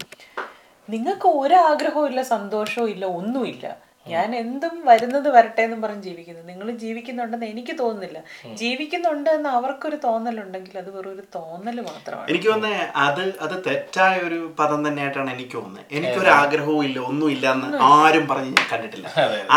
നിങ്ങൾക്ക് 0.91 1.29
ഒരാഗ്രഹവും 1.29 2.09
ഇല്ല 2.09 2.23
സന്തോഷവും 2.23 2.91
ഇല്ല 2.91 3.07
ഒന്നുമില്ല. 3.07 3.92
ഞാൻ 4.07 4.29
എന്തും 4.41 4.75
വരുന്നത് 4.89 5.27
വരട്ടെ 5.35 5.63
എന്നും 5.67 5.81
പറഞ്ഞ് 5.83 6.03
ജീവിക്കുന്നു. 6.07 6.41
നിങ്ങൾ 6.51 6.67
ജീവിക്കുന്നുണ്ടെന്ന് 6.83 7.49
എനിക്ക് 7.53 7.75
തോന്നുന്നില്ല. 7.81 8.19
ജീവിക്കുന്നുണ്ട് 8.61 9.31
എന്ന് 9.37 9.51
അവർക്കൊരു 9.59 9.99
തോന്നലുണ്ടെങ്കിൽ 10.07 10.75
അത് 10.83 10.91
വെറും 10.97 11.11
ഒരു 11.15 11.23
തോന്നൽ 11.37 11.77
മാത്രമാണ്. 11.89 12.27
എനിക്ക് 12.31 12.49
തോന്നുന്നത് 12.53 12.81
അത് 13.07 13.23
അത് 13.45 13.55
തെറ്റായ 13.67 14.15
ഒരു 14.29 14.39
പദം 14.61 14.81
തന്നെയായിട്ടാണ് 14.87 15.31
എനിക്ക് 15.37 15.55
തോന്നുന്നത്. 15.59 15.85
എനിക്കൊരു 15.99 16.31
ആഗ്രഹവും 16.41 16.83
ഇല്ല 16.89 16.99
ഒന്നും 17.11 17.29
ഇല്ല 17.35 17.47
എന്ന് 17.57 17.79
ആരും 17.93 18.27
പറഞ്ഞ് 18.33 18.51
ഞാൻ 18.59 18.67
കണ്ടിട്ടില്ല. 18.73 19.07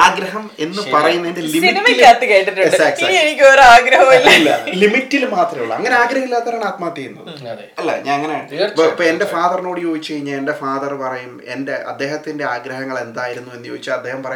ആഗ്രഹം 0.05 0.45
എന്ന് 0.65 0.83
പറയുന്നതിന്റെ 0.95 1.51
സിനിമയ്ക്കകത്ത് 1.55 2.27
കേട്ടിട്ടുണ്ട്. 2.33 3.01
ഇനി 3.05 3.17
എനിക്ക് 3.23 3.45
ഒരു 3.53 3.65
ആഗ്രഹമില്ല 3.75 4.49
ലിമിറ്റിൽ 4.83 5.25
മാത്രമേ 5.35 5.63
ഉള്ളൂ. 5.65 5.75
അങ്ങനെ 5.79 5.97
ആഗ്രഹമില്ലാത്തവരാണ് 6.03 6.67
ആത്മഹത്യ 6.71 7.01
ചെയ്യുന്നത്. 7.01 7.33
അതെ. 7.55 7.67
അല്ല 7.79 7.91
ഞാൻ 8.07 8.15
അങ്ങനെ 8.19 8.37
ഇപ്പൊ 8.69 8.85
ഇപ്പൊ 8.91 9.05
എന്റെ 9.11 9.25
ഫാദറിനോട് 9.33 9.81
ചോദിച്ചു 9.87 10.13
കഴിഞ്ഞാൽ 10.13 10.39
എന്റെ 10.43 10.55
ഫാദർ 10.63 10.93
പറയും 11.03 11.35
എന്റെ 11.55 11.75
അദ്ദേഹത്തിന്റെ 11.93 12.47
ആഗ്രഹങ്ങൾ 12.55 12.95
എന്തായിരുന്നു? 13.07 13.51
എന്ന് 13.57 13.67
ചോദിച്ചാൽ 13.71 13.95
അദ്ദേഹം 13.99 14.21
പറയും 14.23 14.33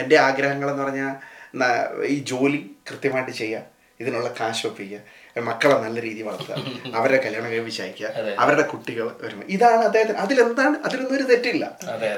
എന്റെ 0.00 0.16
ആഗ്രഹങ്ങളെന്ന് 0.18 0.82
പറഞ്ഞാൽ 0.82 1.12
ഈ 2.06 2.16
ജോലി 2.24 2.60
കൃത്യമായിട്ട് 2.90 3.32
ചെയ്യുക 3.32 3.62
ഇതിനുള്ള 4.00 4.28
കാശ് 4.40 4.66
ഒപ്പിക്കുക 4.66 5.00
മക്കളെ 5.48 5.74
നല്ല 5.74 5.98
രീതിയിൽ 6.02 6.26
വളർത്തുക 6.26 6.54
അവരെ 6.94 7.16
കല്യാണം 7.16 7.50
കഴിപ്പിച്ച് 7.50 7.82
അയക്കുക 7.82 8.08
അവരുടെ 8.38 8.62
കുട്ടികൾ 8.62 9.06
വരുമ്പോൾ 9.22 9.46
ഇതാണ് 9.48 9.82
അദ്ദേഹത്തിന് 9.84 10.18
അതിലെന്താണ് 10.18 10.76
അതിലൊന്നും 10.84 11.16
ഒരു 11.16 11.22
തെറ്റില്ല 11.22 11.64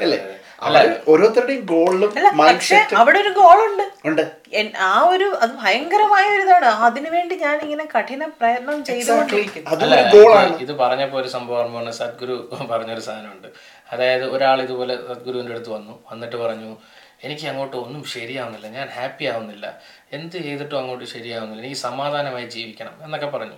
അല്ലേ? 0.02 0.19
അവർ 0.61 0.84
ഓരോരുത്തരുടെയും 1.08 1.64
ഗോളിലും 1.67 2.11
മൈൻഡ് 2.40 2.55
പക്ഷെ 2.55 2.75
സെറ്റ് 2.76 2.96
അവിടെ 2.96 3.19
ഒരു 3.19 3.29
ഗോളുണ്ട് 3.29 3.82
ഉണ്ട്. 4.08 4.23
ആ 4.81 4.93
ഒരു 5.08 5.28
അത് 5.43 5.50
ഭയങ്കരമായ 5.62 6.25
ഒരു 6.37 6.43
ഇതാണ്. 6.43 6.64
അതിനുവേണ്ടി 6.88 7.37
ഞാൻ 7.37 7.56
ഇങ്ങനെ 7.67 7.85
കഠിന 7.94 8.25
പ്രയത്നം 8.40 8.85
ചെയ്തുകൊണ്ടിരിക്കുന്നു. 8.85 10.58
ഇത് 10.64 10.73
പറഞ്ഞപ്പോൾ 10.82 11.20
ഒരു 11.23 11.28
സംഭവം. 11.28 11.90
സദ്ഗുരു 12.00 12.37
പറഞ്ഞൊരു 12.70 13.00
സാധനമുണ്ട്. 13.00 13.49
അതായത് 13.93 14.25
ഒരാൾ 14.37 14.62
ഇതുപോലെ 14.62 14.96
സദ്ഗുരുവിന്റെ 15.11 15.52
അടുത്ത് 15.55 15.70
വന്നു. 15.70 15.94
വന്നിട്ട് 16.12 16.37
പറഞ്ഞു 16.37 16.70
എനിക്ക് 17.25 17.47
അങ്ങോട്ട് 17.47 17.77
ഒന്നും 17.77 18.05
ശരിയാവുന്നില്ല. 18.05 18.67
ഞാൻ 18.67 18.89
ഹാപ്പി 18.89 19.25
ആവുന്നില്ല. 19.25 19.79
എന്ത് 20.13 20.37
ചെയ്തിട്ടും 20.37 20.79
അങ്ങോട്ട് 20.79 21.05
ശരിയാവുന്നില്ല. 21.05 21.63
എനിക്ക് 21.63 21.81
സമാധാനമായി 21.81 22.47
ജീവിക്കണം 22.47 23.05
എന്നൊക്കെ 23.05 23.27
പറഞ്ഞു. 23.27 23.55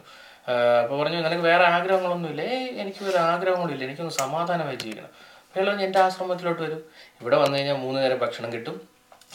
അപ്പോൾ 0.83 1.03
പറഞ്ഞു 1.03 1.17
നിനക്ക് 1.17 1.43
വേറെ 1.43 1.65
ആഗ്രഹങ്ങളൊന്നുമില്ല. 1.65 2.43
ഏയ് 2.43 2.69
എനിക്ക് 2.69 3.05
ഒരു 3.05 3.17
ആഗ്രഹങ്ങളില്ല. 3.17 3.85
എനിക്കൊന്ന് 3.85 4.13
സമാധാനമായി 4.13 4.77
ജീവിക്കണം. 4.77 5.09
പറഞ്ഞു 5.57 5.85
എന്റെ 5.85 5.99
ആശ്രമത്തിലോട്ട് 5.99 6.63
വരും. 6.63 6.85
ഇവിടെ 7.21 7.37
വന്നു 7.37 7.59
കഴിഞ്ഞാൽ 7.59 7.75
മൂന്ന് 7.75 8.03
നേരം 8.03 8.19
ഭക്ഷണം 8.19 8.53
കിട്ടും. 8.53 8.89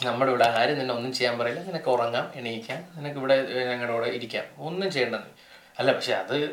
നമ്മുടെ 0.04 0.30
ഇവിടെ 0.30 0.44
ആരും 0.44 0.78
നിന്നെ 0.78 0.94
ഒന്നും 0.94 1.12
ചെയ്യാൻ 1.12 1.38
പറയില്ല. 1.38 1.62
നിനക്ക് 1.62 1.90
ഉറങ്ങാം 1.90 2.32
എണീക്കാം. 2.34 2.84
നിനക്ക് 2.96 3.18
ഇവിടെ 3.18 3.64
ഞങ്ങളുടെ 3.64 3.92
കൂടെ 3.92 4.06
ഇരിക്കാം. 4.06 4.44
ഒന്നും 4.58 4.90
ചെയ്യണ്ട 4.90 5.14
നീ. 5.14 5.30
അല്ല 5.78 5.92
പക്ഷെ 5.92 6.12
അത് 6.12 6.52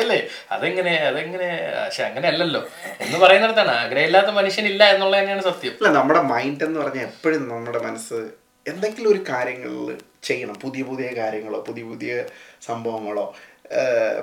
അല്ലേ? 0.00 0.18
അതെങ്ങനെ 0.50 0.92
അതെങ്ങനെ? 1.10 1.48
പക്ഷെ 1.84 2.02
അങ്ങനെ 2.02 2.28
അല്ലല്ലോ 2.28 2.62
എന്ന് 3.00 3.18
പറയുന്നിടത്താണ്. 3.18 3.72
ആഗ്രഹമില്ലാത്ത 3.82 4.26
മനുഷ്യനില്ല 4.26 4.84
എന്നുള്ളത് 4.94 5.20
തന്നെയാണ് 5.20 5.42
സത്യം. 5.42 5.74
അല്ല 5.80 5.88
നമ്മുടെ 5.98 6.20
മൈൻഡ് 6.20 6.64
എന്ന് 6.64 6.80
പറഞ്ഞാൽ 6.80 7.04
എപ്പോഴും 7.04 7.48
നമ്മുടെ 7.48 7.78
മനസ്സ് 7.78 8.20
എന്തെങ്കിലും 8.66 9.10
ഒരു 9.10 9.24
കാര്യങ്ങളിൽ 9.28 9.98
ചെയ്യണം. 10.22 10.56
പുതിയ 10.62 10.82
പുതിയ 10.82 11.08
കാര്യങ്ങളോ 11.20 11.58
പുതിയ 11.60 11.84
പുതിയ 11.84 12.24
സംഭവങ്ങളോ 12.68 13.26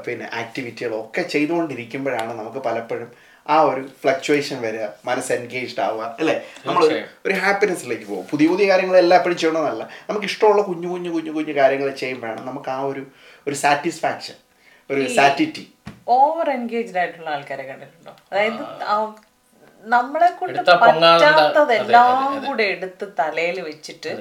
പിന്നെ 0.05 0.29
ആക്ടിവിറ്റികളോ 0.33 0.97
ഒക്കെ 1.05 1.21
ചെയ്തുകൊണ്ടിരിക്കുമ്പോഴാണ് 1.21 2.33
നമുക്ക് 2.39 2.57
പലപ്പോഴും 2.57 3.09
ആ 3.49 3.61
ഒരു 3.61 3.81
ഫ്ലക്ച്വേഷൻ 4.01 4.61
വരിക 4.61 4.85
മനസ്സ് 5.05 5.33
എൻഗേജ്ഡ് 5.33 5.81
ആവുക 5.81 6.15
അല്ലേ? 6.19 6.35
നമ്മൾ 6.65 6.83
ഒരു 7.25 7.33
ഹാപ്പിനെസ്സിലേക്ക് 7.33 8.05
പോകും. 8.05 8.25
പുതിയ 8.31 8.47
പുതിയ 8.47 8.69
കാര്യങ്ങൾ 8.69 8.97
എല്ലാം 8.97 9.17
എപ്പോഴും 9.19 9.37
ചെയ്യണമെന്നല്ല. 9.37 9.89
നമുക്ക് 10.09 10.25
ഇഷ്ടമുള്ള 10.25 10.61
കുഞ്ഞു 10.61 10.87
കുഞ്ഞു 10.87 11.09
കുഞ്ഞു 11.09 11.31
കുഞ്ഞു 11.31 11.53
കാര്യങ്ങൾ 11.53 11.89
ചെയ്യുമ്പോഴാണ് 11.89 12.47
നമുക്ക് 12.47 12.69
ആ 12.69 12.81
ഒരു 12.81 13.03
ഒരു 13.47 13.55
സാറ്റിസ്ഫാക്ഷൻ 13.55 14.37
ഒരു 14.89 15.03
സാറ്റിറ്റി. 15.17 15.63
ഓവർ 16.17 16.47
എൻഗേജ്ഡ് 16.49 16.99
ആയിട്ടുള്ള 17.01 17.29
ആൾക്കാരെ 17.35 17.63
കണ്ടിട്ടുണ്ടോ? 17.63 18.13
അതായത് 18.31 18.63
നമ്മളെ 19.83 20.29
കൊണ്ട് 20.39 20.59
പറ്റാത്തതെല്ലാം 20.71 22.45
കൂടെ 22.47 22.63
എടുത്ത് 22.73 23.05
തലയിൽ 23.19 23.57
വെച്ചിട്ട് 23.69 24.11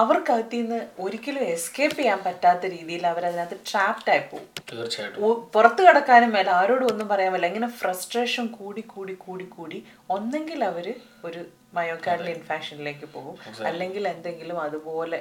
അവർക്കകത്ത് 0.00 0.56
നിന്ന് 0.56 0.78
ഒരിക്കലും 1.04 1.42
എസ്കേപ്പ് 1.52 1.96
ചെയ്യാൻ 1.98 2.18
പറ്റാത്ത 2.24 2.64
രീതിയിൽ 2.72 3.04
അവരതിനകത്ത് 3.10 3.56
ട്രാപ്ഡ് 3.70 4.10
ആയി 4.14 4.22
പോകും. 4.30 4.48
തീർച്ചയായിട്ടും. 4.72 5.22
പുറത്തു 5.54 5.82
കിടക്കാനും 5.82 6.32
മേല 6.34 6.50
ആരോടും 6.60 6.88
ഒന്നും 6.92 7.06
പറയാൻ 7.12 7.30
പറ്റില്ല 7.32 7.50
ഇങ്ങനെ 7.52 7.70
ഫ്രസ്ട്രേഷൻ 7.80 8.46
കൂടി 8.58 8.82
കൂടി 8.94 9.14
കൂടി 9.24 9.46
കൂടി 9.56 9.78
ഒന്നെങ്കിൽ 10.16 10.60
അവർ 10.70 10.88
ഒരു 11.28 11.40
മയോകാർഡിൽ 11.78 12.28
ഇൻഫാക്ഷനിലേക്ക് 12.36 13.08
പോകും. 13.14 13.38
അല്ലെങ്കിൽ 13.70 14.04
എന്തെങ്കിലും 14.14 14.60
അതുപോലെ 14.66 15.20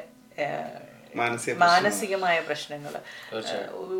മാനസികമായ 1.59 2.39
പ്രശ്നങ്ങൾ. 2.39 2.93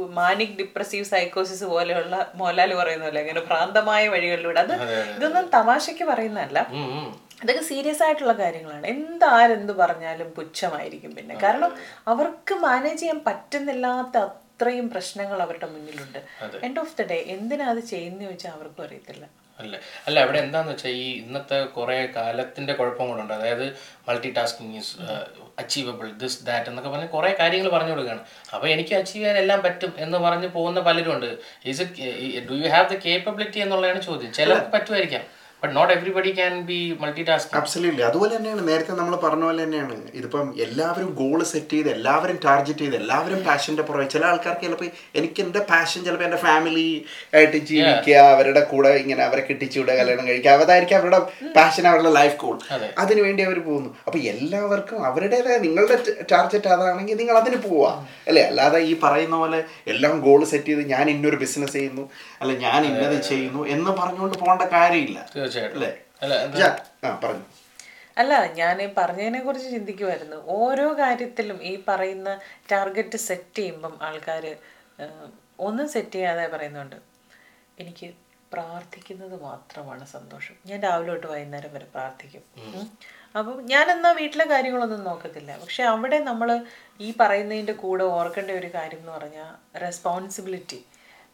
മാനിക് 0.10 0.57
ഡിപ്രസീവ് 0.57 1.05
സൈക്കോസിസ് 1.05 1.63
പോലെയുള്ള 1.63 2.31
മോലാൽ 2.36 2.75
പറയുന്ന 2.75 3.05
പോലെ 3.05 3.19
അങ്ങനെ 3.22 3.41
ഭ്രാന്തമായ 3.41 4.07
വഴികളിലൂടെ. 4.07 4.60
അത് 4.60 5.00
ഇതൊന്നും 5.15 5.50
തമാശയ്ക്ക് 5.50 6.03
പറയുന്നതല്ല. 6.03 6.67
ഉം. 6.69 7.25
സീരിയസ് 7.62 8.03
ആയിട്ടുള്ള 8.03 8.34
കാര്യങ്ങളാണ്. 8.34 8.88
എന്താരെന്ത് 8.88 9.74
പറഞ്ഞാലും 9.74 10.31
പുച്ഛമായിരിക്കും 10.31 11.15
പിന്നെ. 11.15 11.36
കാരണം 11.43 11.75
അവർക്ക് 12.07 12.53
മാനേജ് 12.53 13.00
ചെയ്യാൻ 13.00 13.22
പറ്റുന്നില്ലാത്ത 13.27 14.17
അത്രയും 14.17 14.89
പ്രശ്നങ്ങൾ 14.89 15.41
അവരുടെ 15.41 15.65
മുന്നിലുണ്ട്. 15.65 16.17
എൻഡ് 16.65 16.79
ഓഫ് 16.79 16.98
ദ 16.98 17.01
ഡേ 17.01 17.24
എന്തിനാ 17.27 17.65
അത് 17.65 17.79
ചെയ്യുന്ന 17.79 18.24
ചോദിച്ചാൽ 18.24 18.51
അവർക്കും 18.51 18.84
അറിയത്തില്ല. 18.84 19.25
അല്ല? 19.60 19.78
അല്ല 20.08 20.20
അവിടെ 20.20 20.40
എന്താന്ന് 20.40 20.72
വെച്ചാൽ 20.72 20.90
ഈ 20.90 21.06
ഇന്നത്തെ 21.18 21.66
കുറേ 21.66 22.10
കാലത്തിന്റെ 22.16 22.74
കുഴപ്പം 22.74 23.08
കൂടെ 23.08 23.22
ഉണ്ട്. 23.22 23.34
അതായത് 23.34 23.66
multitasking 24.32 24.76
is 24.76 24.96
achievable 25.60 26.12
this 26.12 26.46
that 26.46 26.70
എന്നൊക്കെ 26.70 26.90
പറഞ്ഞ് 26.90 27.10
കുറേ 27.10 27.36
കാര്യങ്ങൾ 27.40 27.70
പറഞ്ഞു 27.72 27.90
കൊടുക്കുകയാണ്. 27.90 28.24
അപ്പോൾ 28.56 28.68
എനിക്ക് 28.68 28.96
അച്ചീവ് 28.96 29.16
ചെയ്യാൻ 29.16 29.38
എല്ലാം 29.38 29.62
പറ്റും 29.62 29.94
എന്ന് 29.98 30.18
പറഞ്ഞ് 30.18 30.48
പോകുന്ന 30.48 30.80
പലരും 30.80 31.14
ഉണ്ട്. 31.14 31.38
Is 31.66 31.82
do 32.50 32.54
you 32.54 32.70
have 32.70 32.90
the 32.90 33.00
capability 33.06 33.60
എന്നുള്ളതാണ് 33.60 34.02
ചോദ്യം. 34.02 34.34
ചിലർക്ക് 34.34 34.72
പറ്റുമായിരിക്കാം. 34.72 35.45
But 35.64 35.76
not 35.76 35.92
everybody 35.94 36.32
can 36.38 36.54
be 36.70 36.78
multitasking 37.28 37.58
absolutely 37.60 38.04
അതുപോലെ 38.08 38.32
തന്നെയാണ് 38.36 38.64
നേരത്തെ 38.70 38.94
നമ്മൾ 38.98 39.14
പറഞ്ഞ 39.24 39.44
പോലെ 39.48 39.62
തന്നെയാണ്. 39.64 39.96
ഇതിപ്പം 40.20 40.48
എല്ലാവരും 40.66 41.08
ഗോൾ 41.20 41.40
സെറ്റ് 41.52 41.76
ചെയ്ത് 41.76 41.90
എല്ലാവരും 41.94 42.38
ടാർഗറ്റ് 42.46 42.84
ചെയ്ത് 42.84 42.98
എല്ലാവരും 43.00 43.40
പാഷന്റെ 43.48 43.84
പുറകെ. 43.88 44.06
ചില 44.14 44.24
ആൾക്കാർക്ക് 44.32 44.64
ചിലപ്പോൾ 44.66 44.90
എനിക്ക് 45.20 45.40
എന്റെ 45.46 45.62
പാഷൻ 45.72 46.00
ചിലപ്പോൾ 46.08 46.28
എന്റെ 46.28 46.40
ഫാമിലി 46.44 46.86
ആയിട്ട് 47.38 47.58
ജീവിക്കുക 47.70 48.18
അവരുടെ 48.34 48.64
കൂടെ 48.72 48.92
ഇങ്ങനെ 49.04 49.24
അവരെ 49.28 49.44
കിട്ടിച്ചു 49.48 49.78
വിടുക 49.82 49.96
കല്യാണം 50.02 50.28
കഴിക്കുക. 50.30 50.52
അതായിരിക്കും 50.66 50.98
അവരുടെ 51.00 51.20
പാഷൻ 51.58 51.88
അവരുടെ 51.92 52.12
ലൈഫ് 52.20 52.38
ഗോൾ 52.44 52.58
അതിനു 53.04 53.24
വേണ്ടി 53.28 53.44
അവർ 53.48 53.58
പോകുന്നു. 53.70 53.90
അപ്പൊ 54.08 54.18
എല്ലാവർക്കും 54.34 55.00
അവരുടേതായ 55.12 55.58
നിങ്ങളുടെ 55.66 55.98
ടാർഗറ്റ് 56.34 56.72
അതാണെങ്കിൽ 56.76 57.20
നിങ്ങൾ 57.24 57.38
അതിന് 57.42 57.60
പോവാ. 57.68 57.92
അല്ലേ? 58.30 58.46
അല്ലാതെ 58.52 58.82
ഈ 58.92 58.94
പറയുന്ന 59.06 59.36
പോലെ 59.44 59.62
എല്ലാം 59.96 60.16
ഗോൾ 60.28 60.44
സെറ്റ് 60.54 60.70
ചെയ്ത് 60.72 60.94
ഞാൻ 60.94 61.06
ഇന്നൊരു 61.16 61.40
ബിസിനസ് 61.46 61.76
ചെയ്യുന്നു 61.80 62.06
അല്ല 62.42 62.52
ഞാൻ 62.68 62.80
ഇന്നത് 62.92 63.18
ചെയ്യുന്നു 63.32 63.62
എന്ന് 63.76 63.92
പറഞ്ഞുകൊണ്ട് 64.04 64.38
പോകേണ്ട 64.44 64.64
കാര്യമില്ല. 64.78 65.20
തീർച്ചയായിട്ടും. 65.56 67.20
പറഞ്ഞു. 67.24 67.46
അല്ല 68.18 68.34
ഞാൻ 68.54 68.82
ഈ 68.82 68.86
പറഞ്ഞതിനെ 68.98 69.40
കുറിച്ച് 69.44 69.70
ചിന്തിക്കുമായിരുന്നു 69.72 70.38
ഓരോ 70.46 71.00
കാര്യത്തിലും 71.00 71.64
ഈ 71.64 71.84
പറയുന്ന 71.88 72.40
ടാർഗറ്റ് 72.72 73.18
സെറ്റ് 73.18 73.58
ചെയ്യുമ്പം 73.58 74.00
ആൾക്കാർ 74.02 74.56
ഒന്നും 75.60 75.90
സെറ്റ് 75.90 76.12
ചെയ്യാതെ 76.12 76.48
പറയുന്നുണ്ട്. 76.48 76.96
എനിക്ക് 77.80 78.14
പ്രാർത്ഥിക്കുന്നത് 78.54 79.42
മാത്രമാണ് 79.44 80.08
സന്തോഷം. 80.08 80.56
ഞാൻ 80.66 80.82
രാവിലെ 80.82 81.12
തൊട്ട് 81.12 81.28
വൈകുന്നേരം 81.28 81.74
വരെ 81.74 81.86
പ്രാർത്ഥിക്കും. 81.86 82.44
അപ്പം 83.38 83.66
ഞാൻ 83.66 83.92
എന്നാ 83.92 84.12
വീട്ടിലെ 84.12 84.46
കാര്യങ്ങളൊന്നും 84.46 85.04
നോക്കത്തില്ല. 85.04 85.58
പക്ഷെ 85.58 85.84
അവിടെ 85.84 86.20
നമ്മൾ 86.20 86.66
ഈ 87.00 87.14
പറയുന്നതിന്റെ 87.20 87.74
കൂടെ 87.74 88.04
ഓർക്കേണ്ട 88.04 88.52
ഒരു 88.52 88.70
കാര്യം 88.74 89.00
എന്ന് 89.00 89.12
പറഞ്ഞാൽ 89.12 89.80
റെസ്പോൺസിബിലിറ്റി 89.80 90.86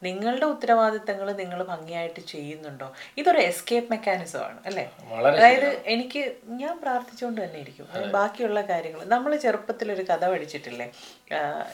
നിങ്ങളുടെ 0.03 0.45
ഉത്തരവാദിത്തങ്ങൾ 0.45 1.31
നിങ്ങൾ 1.31 1.63
ഭംഗിയായിട്ട് 1.63 2.19
ചെയ്യുന്നുണ്ടോ? 2.19 2.93
ഇതൊരു 3.17 3.37
എസ്കേപ്പ് 3.37 3.91
മെക്കാനിസം 3.91 4.39
ആണ് 4.39 4.59
അല്ലേ? 4.65 4.85
അതായത് 5.27 5.69
എനിക്ക് 5.85 6.35
ഞാൻ 6.45 6.79
പ്രാർത്ഥിച്ചുകൊണ്ട് 6.79 7.41
തന്നെ 7.43 7.59
ഇരിക്കും. 7.59 7.87
ബാക്കിയുള്ള 8.11 8.61
കാര്യങ്ങൾ. 8.61 9.05
നമ്മൾ 9.05 9.35
ചെറുപ്പത്തിൽ 9.35 9.91
ഒരു 9.91 10.01
കഥ 10.01 10.25
പഠിച്ചിട്ടില്ലേ? 10.25 10.91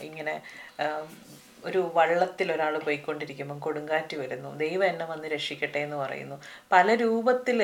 ഇങ്ങനെ 0.01 0.41
ഒരു 1.65 1.91
വള്ളത്തിൽ 1.93 2.51
ഒരാൾ 2.51 2.77
പോയിക്കൊണ്ടിരിക്കുമ്പം 2.77 3.59
കൊടുങ്കാറ്റ് 3.59 4.17
വരുന്നു. 4.17 4.55
ദൈവം 4.55 4.85
എന്നെ 4.85 5.05
വന്ന് 5.05 5.27
രക്ഷിക്കട്ടെ 5.27 5.77
എന്ന് 5.77 5.97
പറയുന്നു. 5.97 6.35
പല 6.71 6.95
രൂപത്തിൽ 6.95 7.59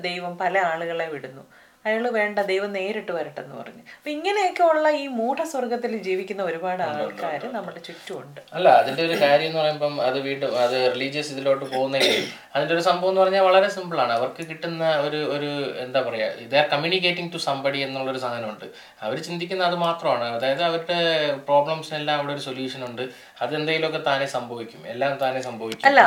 ദൈവം 0.00 0.38
പല 0.38 0.58
ആളുകളെ 0.58 1.06
വിടുന്നു. 1.08 1.42
അയാൾ 1.86 2.04
വേണ്ട 2.16 2.38
ദൈവം 2.50 2.70
നേരിട്ട് 2.78 3.12
വരട്ടെ 3.12 3.40
എന്ന് 3.42 3.56
പറഞ്ഞു. 3.60 3.82
അപ്പൊ 3.96 4.10
ഇങ്ങനെയൊക്കെ 4.10 4.62
ഉള്ള 4.72 4.90
ഈ 5.02 5.04
മൂഢസ്വർഗത്തിൽ 5.20 5.92
ജീവിക്കുന്ന 6.06 6.42
ഒരുപാട് 6.50 6.82
ആൾക്കാർ 6.82 7.42
നമ്മുടെ 7.56 7.80
ചുറ്റുമുണ്ട്. 7.88 8.40
അല്ല 8.56 8.68
അതിന്റെ 8.80 9.02
ഒരു 9.06 9.16
കാര്യം 9.22 9.48
എന്ന് 9.50 9.60
പറയുമ്പം 9.60 9.94
അത് 10.08 10.18
വീണ്ടും 10.26 10.52
അത് 10.64 10.76
റിലീജിയസ് 10.94 11.32
ഇതിലോട്ട് 11.34 11.64
പോകുന്നെങ്കിൽ 11.74 12.16
അതിന്റെ 12.54 12.74
ഒരു 12.74 12.84
സംഭവം 12.88 13.10
എന്ന് 13.12 13.20
പറഞ്ഞാൽ 13.20 13.44
വളരെ 13.48 13.68
സിമ്പിൾ 13.76 13.98
ആണ്. 14.04 14.12
അവർക്ക് 14.12 14.42
കിട്ടുന്ന 14.50 14.84
ഒരു 15.06 15.20
ഒരു 15.36 15.50
എന്താ 15.84 16.02
പറയാ 16.08 16.28
ഇത് 16.44 16.56
ആർ 16.60 16.66
കമ്മ്യൂണിക്കേറ്റിംഗ് 16.74 17.32
ടു 17.34 17.40
സംബടി 17.48 17.78
എന്നുള്ളൊരു 17.78 18.22
സാധനമുണ്ട്. 18.26 18.66
അവർ 19.06 19.16
ചിന്തിക്കുന്ന 19.28 19.64
അത് 19.70 19.76
മാത്രമാണ്. 19.86 20.28
അതായത് 20.36 20.62
അവരുടെ 20.70 21.00
പ്രോബ്ലംസിനെല്ലാം 21.48 22.16
അവിടെ 22.18 22.32
ഒരു 22.32 22.44
സൊല്യൂഷൻ 22.48 22.82
ഉണ്ട്. 22.90 23.04
അതെന്തെങ്കിലുമൊക്കെ 23.44 24.00
താനെ 24.10 24.26
സംഭവിക്കും. 24.36 24.80
എല്ലാം 24.92 25.12
താനെ 25.22 25.40
സംഭവിക്കും 25.48 25.86
അല്ല 25.88 26.00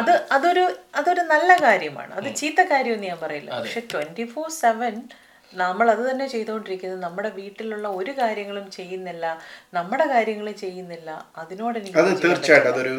അത് 0.00 0.12
അതൊരു 0.36 0.64
അതൊരു 1.00 1.22
നല്ല 1.32 1.50
കാര്യമാണ്. 1.66 2.12
അത് 2.20 2.28
ചീത്ത 2.40 2.60
കാര്യമെന്ന് 2.72 3.10
ഞാൻ 3.12 3.20
പറയില്ല. 3.24 3.50
പക്ഷെ 3.58 3.82
ട്വന്റി 3.92 4.26
ഫോർ 4.34 4.48
സെവൻ 4.62 4.96
നമ്മൾ 5.60 5.86
അത് 5.92 6.02
തന്നെ 6.10 6.26
ചെയ്തുകൊണ്ടിരിക്കുന്നത് 6.32 7.00
നമ്മുടെ 7.06 7.30
വീട്ടിലുള്ള 7.38 7.86
ഒരു 7.98 8.12
കാര്യങ്ങളും 8.18 8.66
ചെയ്യുന്നില്ല 8.76 9.24
നമ്മുടെ 9.76 10.06
കാര്യങ്ങൾ 10.12 10.46
ചെയ്യുന്നില്ല. 10.62 11.10
അതിനോട് 11.42 11.76
എനിക്ക് 11.78 11.98
അത് 12.02 12.12
തീർച്ചയായിട്ടും 12.22 12.70
അതൊരു 12.72 12.94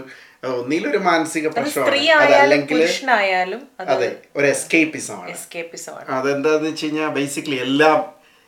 ഒന്നിലൊരു 0.59 0.99
മാനസിക 1.07 1.47
പ്രശ്നമാണ്. 1.55 2.01
അതല്ലെങ്കിൽ 2.25 2.77
പുരുഷനായാലും 2.77 3.61
അത് 3.79 3.91
അതെ 3.95 4.09
ഒരു 4.35 4.47
എസ്കേപ്പിസം 4.55 5.15
ആണ്. 5.21 5.31
എസ്കേപ്പിസം 5.37 5.95
ആണ്. 5.99 6.07
അതെന്താന്ന് 6.19 6.67
വെച്ച് 6.69 6.85
കഴിഞ്ഞാൽ 6.85 7.09
ബേസിക്കലി 7.19 7.59
എല്ലാം 7.67 7.99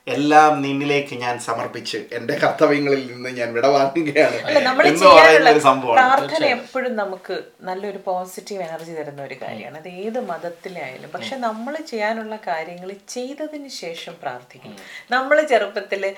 എല്ലാം 0.08 0.62
നിന്നിലേക്ക് 0.62 1.16
ഞാൻ 1.16 1.40
സമർപ്പിച്ച് 1.40 1.98
എന്റെ 2.12 2.34
കർത്തവ്യങ്ങളിൽ 2.34 3.12
നിന്ന് 3.12 3.30
ഞാൻ 3.30 3.54
വിടവാങ്ങുകയാണ്. 3.54 4.60
നമ്മൾ 4.66 4.88
എന്ന് 4.88 5.06
പറയുന്ന 5.06 5.50
ഒരു 5.50 5.60
സംഭവം 5.60 5.94
പ്രാർത്ഥന 5.94 6.46
എപ്പോഴും 6.46 6.96
നമുക്ക് 6.96 7.44
നല്ലൊരു 7.62 8.00
പോസിറ്റീവ് 8.06 8.64
എനർജി 8.64 8.92
തരുന്ന 8.92 9.22
ഒരു 9.22 9.36
കാര്യമാണ്. 9.42 9.78
അത് 9.78 9.88
ഏത് 9.88 10.20
മതത്തിലായാലും. 10.20 11.12
പക്ഷെ 11.12 11.36
നമ്മൾ 11.36 11.78
ചെയ്യാനുള്ള 11.78 12.36
കാര്യങ്ങൾ 12.36 12.92
ചെയ്തതിന് 13.08 13.68
ശേഷം 13.68 14.16
പ്രാർത്ഥിക്കും. 14.22 14.76
നമ്മൾ 15.12 15.42
ചെറുപ്പത്തിൽ 15.42 16.16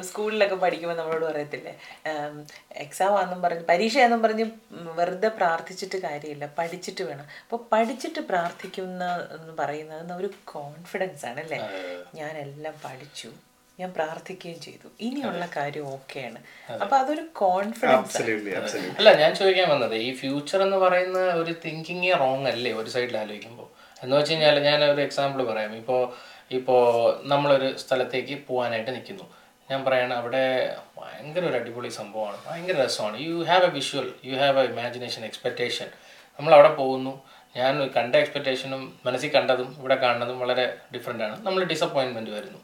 സ്കൂളിലൊക്കെ 0.00 0.54
പഠിക്കുമ്പോൾ 0.54 0.96
നമ്മളോട് 0.96 1.26
പറയത്തില്ലേ 1.26 1.74
എക്സാം 2.72 3.18
ആണെന്നും 3.18 3.42
പറഞ്ഞ് 3.42 3.64
പരീക്ഷയാണെന്നും 3.64 4.22
പറഞ്ഞ് 4.22 4.44
വെറുതെ 4.70 5.28
പ്രാർത്ഥിച്ചിട്ട് 5.28 6.02
കാര്യമില്ല. 6.02 6.48
പഠിച്ചിട്ട് 6.58 7.02
വേണം. 7.02 7.24
അപ്പോൾ 7.42 7.60
പഠിച്ചിട്ട് 7.72 8.20
പ്രാർത്ഥിക്കുന്ന 8.20 9.28
എന്ന് 9.40 9.52
പറയുന്നത് 9.62 10.12
ഒരു 10.12 10.30
കോൺഫിഡൻസ് 10.44 11.26
ആണ് 11.26 11.40
അല്ലേ? 11.40 11.58
ഞാൻ 12.14 12.30
എല്ലാം 12.30 12.74
പഠിച്ചു. 12.84 13.19
ഞാൻ 13.80 13.92
പ്രാർത്ഥിക്കുകയും 13.92 14.60
ചെയ്തു. 14.60 14.88
ഇനിയുള്ള 15.00 15.48
കാര്യം 15.56 15.88
ഓക്കെയാണ്. 15.88 16.38
അപ്പൊ 16.72 16.96
അതൊരു 16.96 17.28
കോൺഫിഡൻസ് 17.36 18.16
Absolutely, 18.16 18.52
absolutely. 18.56 18.96
അല്ല 18.96 19.14
ഞാൻ 19.14 19.34
ചോദിക്കാൻ 19.34 19.68
വന്നത് 19.70 19.94
ഈ 19.94 20.14
ഫ്യൂച്ചർ 20.14 20.62
എന്ന് 20.62 20.76
പറയുന്ന 20.76 21.18
ഒരു 21.18 21.54
തിങ്കിങ് 21.64 22.20
റോങ് 22.20 22.46
അല്ലേ 22.46 22.72
ഒരു 22.72 22.90
സൈഡിൽ 22.90 23.16
ആലോചിക്കുമ്പോൾ 23.16 23.68
എന്ന് 24.02 24.16
വെച്ച് 24.16 24.32
കഴിഞ്ഞാൽ 24.32 24.58
ഞാൻ 24.60 24.84
ഒരു 24.84 25.00
എക്സാമ്പിൾ 25.00 25.44
പറയാം. 25.44 25.76
ഇപ്പോ 25.76 26.14
ഇപ്പോൾ 26.50 27.20
നമ്മളൊരു 27.28 27.76
സ്ഥലത്തേക്ക് 27.76 28.46
പോകാനായിട്ട് 28.46 28.90
നിൽക്കുന്നു 28.90 29.24
ഞാൻ 29.70 29.84
പറയണ 29.84 30.14
അവിടെ 30.14 30.76
ഭയങ്കര 30.98 31.44
ഒരു 31.44 31.56
അടിപൊളി 31.56 31.88
സംഭവമാണ്. 31.88 32.38
ഭയങ്കര 32.46 32.84
രസമാണ്. 32.84 33.20
You 33.20 33.44
have 33.44 33.64
a 33.64 33.68
visual 33.68 34.12
you 34.24 34.36
have 34.36 34.58
a 34.58 34.64
imagination 34.64 35.24
expectation 35.24 35.86
നമ്മൾ 36.40 36.54
അവിടെ 36.54 36.74
പോകുന്നു. 36.74 37.22
ഞാൻ 37.56 37.88
കണ്ട 37.88 38.16
എക്സ്പെക്റ്റേഷനും 38.16 38.98
മനസ്സിൽ 39.06 39.30
കണ്ടതും 39.30 39.76
ഇവിടെ 39.78 39.94
കാണുന്നതും 39.94 40.40
വളരെ 40.40 40.76
ഡിഫറെന്റ് 40.94 41.24
ആണ്. 41.24 41.46
നമ്മൾ 41.46 41.64
ഡിസപ്പോയിൻമെന്റ് 41.64 42.30
വരുന്നു. 42.30 42.58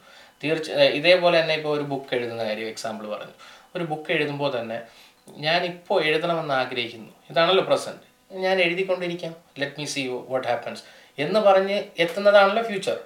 തീർച്ച 0.45 0.71
ഇതേപോലെ 0.71 1.41
തന്നെ 1.41 1.55
ഇപ്പോൾ 1.55 1.77
ഒരു 1.77 1.83
ബുക്ക് 1.83 2.15
എഴുതുന്ന 2.15 2.45
കാര്യം 2.45 2.69
എക്സാമ്പിൾ 2.69 3.07
പറഞ്ഞു. 3.07 3.33
ഒരു 3.77 3.85
ബുക്ക് 3.85 4.13
എഴുതുമ്പോൾ 4.13 4.61
തന്നെ 4.61 4.83
ഞാൻ 5.29 5.65
ഇപ്പോൾ 5.65 6.05
എഴുതണമെന്ന് 6.05 6.55
ആഗ്രഹിക്കുന്നു. 6.55 7.13
ഇതാണല്ലോ 7.31 7.65
പ്രസന്റ് 7.65 8.07
ഞാൻ 8.37 8.61
എഴുതിക്കൊണ്ടിരിക്കാം. 8.61 9.35
Let 9.59 9.79
me 9.79 9.85
see 9.85 10.09
what 10.29 10.49
happens 10.49 10.83
എന്ന് 11.19 11.41
പറഞ്ഞ് 11.41 11.83
എത്തുന്നതാണല്ലോ 11.99 12.63
ഫ്യൂച്ചർ 12.63 12.99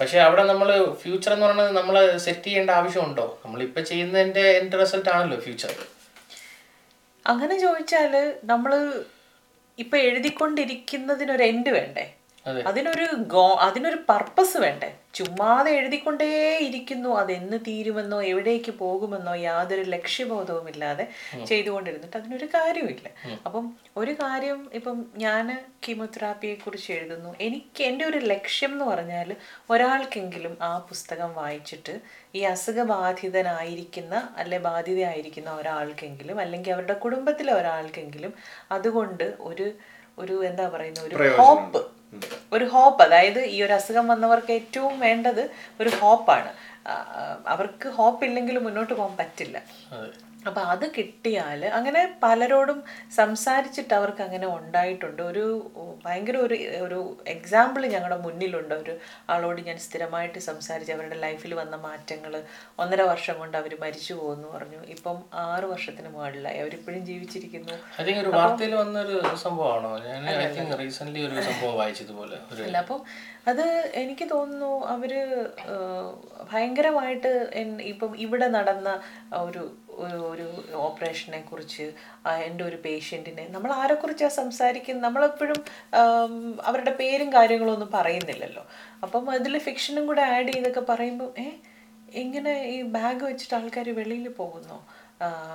പക്ഷേ 0.00 0.18
അവിടെ 0.18 0.42
നമ്മൾ 0.44 0.94
ഫ്യൂച്ചർ 0.94 1.32
എന്ന് 1.32 1.46
പറയുന്നത് 1.46 1.76
നമ്മൾ 1.76 2.16
സെറ്റ് 2.16 2.44
ചെയ്യേണ്ട 2.44 2.70
ആവശ്യമുണ്ടോ? 2.70 3.40
നമ്മളിപ്പോൾ 3.44 3.80
ചെയ്യുന്നതിന്റെ 3.80 4.40
എന്റെ 4.40 4.76
റിസൾട്ട് 4.76 5.10
ആണല്ലോ 5.10 5.40
ഫ്യൂച്ചർ 5.40 5.72
അങ്ങനെ 7.26 7.58
ചോദിച്ചാൽ 7.58 8.34
നമ്മൾ 8.44 8.72
ഇപ്പം 9.78 9.98
എഴുതിക്കൊണ്ടിരിക്കുന്നതിനൊരു 9.98 11.42
എൻഡ് 11.42 11.68
വേണ്ടേ. 11.68 12.04
അതിനൊരു 12.46 13.14
ഗോ 13.16 13.54
അതിനൊരു 13.54 13.98
പർപ്പസ് 14.08 14.56
വേണ്ടേ? 14.56 14.94
ചുമ്മാതെ 15.14 15.70
എഴുതിക്കൊണ്ടേ 15.70 16.58
ഇരിക്കുന്നു. 16.58 17.08
അത് 17.08 17.32
എന്ന് 17.32 17.58
തീരുമെന്നോ 17.66 18.22
എവിടേക്ക് 18.22 18.70
പോകുമെന്നോ 18.72 19.34
യാതൊരു 19.34 19.82
ലക്ഷ്യബോധവും 19.82 20.68
ഇല്ലാതെ 20.68 21.08
ചെയ്തുകൊണ്ടിരുന്നിട്ട് 21.46 22.16
അതിനൊരു 22.16 22.44
കാര്യമില്ല. 22.44 23.08
അപ്പം 23.46 23.76
ഒരു 23.96 24.12
കാര്യം 24.12 24.70
ഇപ്പം 24.74 25.06
ഞാൻ 25.16 25.64
കീമോതെറാപ്പിയെ 25.88 26.54
കുറിച്ച് 26.54 26.92
എഴുതുന്നു. 26.92 27.34
എനിക്ക് 27.40 27.84
എന്റെ 27.84 28.04
ഒരു 28.04 28.18
ലക്ഷ്യം 28.18 28.72
എന്ന് 28.72 28.84
പറഞ്ഞാൽ 28.84 29.36
ഒരാൾക്കെങ്കിലും 29.70 30.58
ആ 30.62 30.78
പുസ്തകം 30.78 31.34
വായിച്ചിട്ട് 31.34 32.00
ഈ 32.34 32.40
അസുഖബാധിതനായിരിക്കുന്ന 32.40 34.28
അല്ലെ 34.36 34.58
ബാധിതയായിരിക്കുന്ന 34.58 35.50
ഒരാൾക്കെങ്കിലും 35.50 36.40
അല്ലെങ്കിൽ 36.40 36.72
അവരുടെ 36.72 36.92
കുടുംബത്തിലെ 36.92 37.52
ഒരാൾക്കെങ്കിലും 37.52 38.34
അതുകൊണ്ട് 38.72 39.34
ഒരു 39.40 39.72
ഒരു 40.18 40.44
എന്താ 40.44 40.68
പറയുന്ന 40.68 41.00
ഒരു 41.00 41.36
ഹോപ്പ് 41.36 41.99
ഒരു 42.54 42.66
ഹോപ്പ് 42.74 43.00
അതായത് 43.06 43.40
ഈ 43.54 43.58
ഒരു 43.66 43.74
അസുഖം 43.78 44.06
വന്നവർക്ക് 44.12 44.52
ഏറ്റവും 44.58 44.94
വേണ്ടത് 45.06 45.42
ഒരു 45.80 45.90
ഹോപ്പാണ് 46.00 46.50
അവർക്ക് 47.54 47.88
ഹോപ്പ് 47.98 48.22
ഇല്ലെങ്കിൽ 48.28 48.56
മുന്നോട്ട് 48.66 48.92
പോകാൻ 49.00 49.14
പറ്റില്ല. 49.20 49.56
അതെ 50.46 50.60
അപ്പൊ 50.60 50.62
അത് 50.72 50.90
കിട്ടിയാൽ 50.98 51.64
അങ്ങനെ 51.66 52.18
പലരോടും 52.22 52.82
സംസാരിച്ചിട്ട് 53.16 53.94
അവർക്ക് 53.94 54.22
അങ്ങനെ 54.22 54.46
ഉണ്ടായിട്ടുണ്ട്. 54.46 55.22
ഒരു 55.22 55.70
ഭയങ്കര 56.04 56.36
ഒരു 56.36 56.54
ഒരു 56.54 57.16
എക്സാമ്പിൾ 57.26 57.86
ഞങ്ങളുടെ 57.86 58.16
മുന്നിലുണ്ട്. 58.16 58.74
ഒരു 58.74 58.98
ആളോട് 59.30 59.60
ഞാൻ 59.60 59.78
സ്ഥിരമായിട്ട് 59.78 60.38
സംസാരിച്ച് 60.38 60.92
അവരുടെ 60.92 61.14
ലൈഫിൽ 61.14 61.54
വന്ന 61.54 61.76
മാറ്റങ്ങൾ 61.76 62.42
ഒന്നര 62.78 63.02
വർഷം 63.02 63.38
കൊണ്ട് 63.38 63.56
അവർ 63.56 63.76
മരിച്ചു 63.80 64.14
പോകുന്നു 64.14 64.48
പറഞ്ഞു. 64.52 64.80
ഇപ്പം 64.88 65.22
ആറ് 65.34 65.64
വർഷത്തിന് 65.64 66.08
മുകളിലായി. 66.08 66.58
അവരിപ്പോഴും 66.58 67.06
ജീവിച്ചിരിക്കുന്നു. 67.06 67.74
ഒരു 68.20 68.28
വാർത്തയിൽ 68.28 68.74
വന്നൊരു 68.74 69.36
സംഭവമാണോ? 69.36 69.98
ഞാൻ 69.98 70.78
റീസെന്റ് 70.78 71.20
ഒരു 71.20 71.40
സംഭവം 71.40 71.76
വായിച്ചതുപോലെ. 71.76 72.38
അല്ല 72.62 72.78
അപ്പം 72.78 73.02
അത് 73.48 73.92
എനിക്ക് 73.94 74.30
തോന്നുന്നു 74.30 74.86
അവർ 74.86 75.12
ഭയങ്കരമായിട്ട് 76.52 77.28
ഇപ്പം 77.82 78.18
ഇവിടെ 78.18 78.48
നടന്ന 78.48 79.00
ഒരു 79.32 79.62
ഒരു- 79.98 80.74
ഓപ്പറേഷനെ 80.74 81.40
കുറിച്ച് 81.40 81.92
എന്റെ 82.44 82.64
ഒരു 82.64 82.76
പേഷ്യന്റിനെ 82.76 83.48
നമ്മൾ 83.48 83.72
ആരെക്കുറിച്ചാണ് 83.72 84.30
സംസാരിക്കുന്നത്? 84.30 85.04
നമ്മളെപ്പോഴും 85.04 85.64
അവരുടെ 86.62 86.94
പേരും 86.94 87.32
കാര്യങ്ങളും 87.32 87.72
ഒന്നും 87.72 87.90
പറയുന്നില്ലല്ലോ. 87.94 88.66
അപ്പം 89.02 89.30
അതിൽ 89.30 89.58
ഫിക്ഷനും 89.58 90.06
കൂടെ 90.06 90.22
ആഡ് 90.22 90.52
ചെയ്തൊക്കെ 90.52 90.80
പറയുമ്പോൾ 90.80 91.40
ഏ 91.40 91.50
ഇങ്ങനെ 92.14 92.62
ഈ 92.62 92.82
ബാഗ് 92.82 93.24
വെച്ചിട്ട് 93.24 93.54
ആൾക്കാർ 93.54 93.94
വെളിയിൽ 93.94 94.28
പോകുന്നോ? 94.28 94.86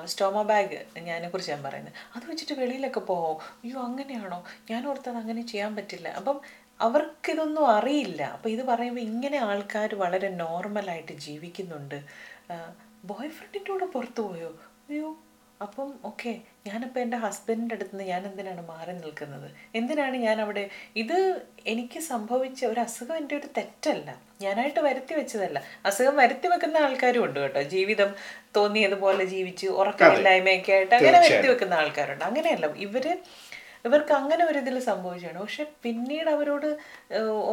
സ്റ്റോമ 0.05 0.41
ബാഗ് 0.41 0.99
ഞാനെ 0.99 1.29
കുറിച്ച് 1.29 1.51
ഞാൻ 1.51 1.63
പറയുന്നത് 1.63 1.93
അത് 2.15 2.23
വെച്ചിട്ട് 2.29 2.53
വെളിയിലൊക്കെ 2.53 2.99
പോകോ 2.99 3.39
അയ്യോ 3.63 3.79
അങ്ങനെയാണോ? 3.81 4.43
ഞാൻ 4.71 4.87
ഓർത്തത് 4.87 5.17
അങ്ങനെ 5.17 5.47
ചെയ്യാൻ 5.47 5.75
പറ്റില്ല. 5.75 6.09
അപ്പം 6.09 6.41
അവർക്കിതൊന്നും 6.81 7.67
അറിയില്ല. 7.67 8.21
അപ്പം 8.21 8.49
ഇത് 8.51 8.63
പറയുമ്പോൾ 8.63 9.01
ഇങ്ങനെ 9.01 9.37
ആൾക്കാർ 9.37 9.95
വളരെ 9.95 10.29
നോർമലായിട്ട് 10.29 11.11
ജീവിക്കുന്നുണ്ട്. 11.11 12.03
ബോയ് 13.05 13.29
ഫ്രണ്ടിന്റെ 13.29 13.71
കൂടെ 13.71 13.85
പുറത്തു 13.85 14.21
പോയോ? 14.21 14.49
അയ്യോ 14.89 15.09
അപ്പം 15.61 15.89
ഓക്കെ 16.05 16.31
ഞാനിപ്പോൾ 16.67 16.99
എന്റെ 16.99 17.17
ഹസ്ബൻഡിന്റെ 17.17 17.75
അടുത്ത് 17.75 17.91
നിന്ന് 17.91 18.05
ഞാൻ 18.11 18.25
എന്തിനാണ് 18.25 18.67
മാറി 18.67 18.91
നിൽക്കുന്നത്? 18.91 19.51
എന്തിനാണ് 19.75 20.15
ഞാൻ 20.17 20.41
അവിടെ? 20.41 20.69
ഇത് 20.95 21.41
എനിക്ക് 21.67 21.99
സംഭവിച്ച 21.99 22.65
ഒരു 22.65 22.79
അസുഖം 22.79 23.17
എന്റെ 23.17 23.35
ഒരു 23.35 23.47
തെറ്റല്ല. 23.57 24.09
ഞാനായിട്ട് 24.41 24.79
വരുത്തി 24.79 25.13
വെച്ചതല്ല. 25.13 25.63
അസുഖം 25.85 26.15
വരുത്തി 26.15 26.47
വെക്കുന്ന 26.47 26.77
ആൾക്കാരും 26.77 27.23
ഉണ്ട് 27.23 27.39
കേട്ടോ. 27.39 27.61
ജീവിതം 27.61 28.15
തോന്നിയതുപോലെ 28.55 29.23
ജീവിച്ച് 29.25 29.67
ഉറക്കമില്ലായ്മയൊക്കെ 29.67 30.71
ആയിട്ട് 30.71 30.95
അങ്ങനെ 30.95 31.19
വരുത്തി 31.19 31.47
വെക്കുന്ന 31.47 31.73
ആൾക്കാരുണ്ട്. 31.73 32.25
അങ്ങനെയല്ല. 32.25 32.75
ഇവർ 32.75 33.17
ഇവർക്ക് 33.85 34.13
അങ്ങനെ 34.13 34.45
ഒരു 34.45 34.57
ഇതിൽ 34.57 34.79
സംഭവിച്ചാണ് 34.79 35.39
പക്ഷെ 35.39 35.63
പിന്നീട് 35.83 36.29
അവരോട് 36.29 36.67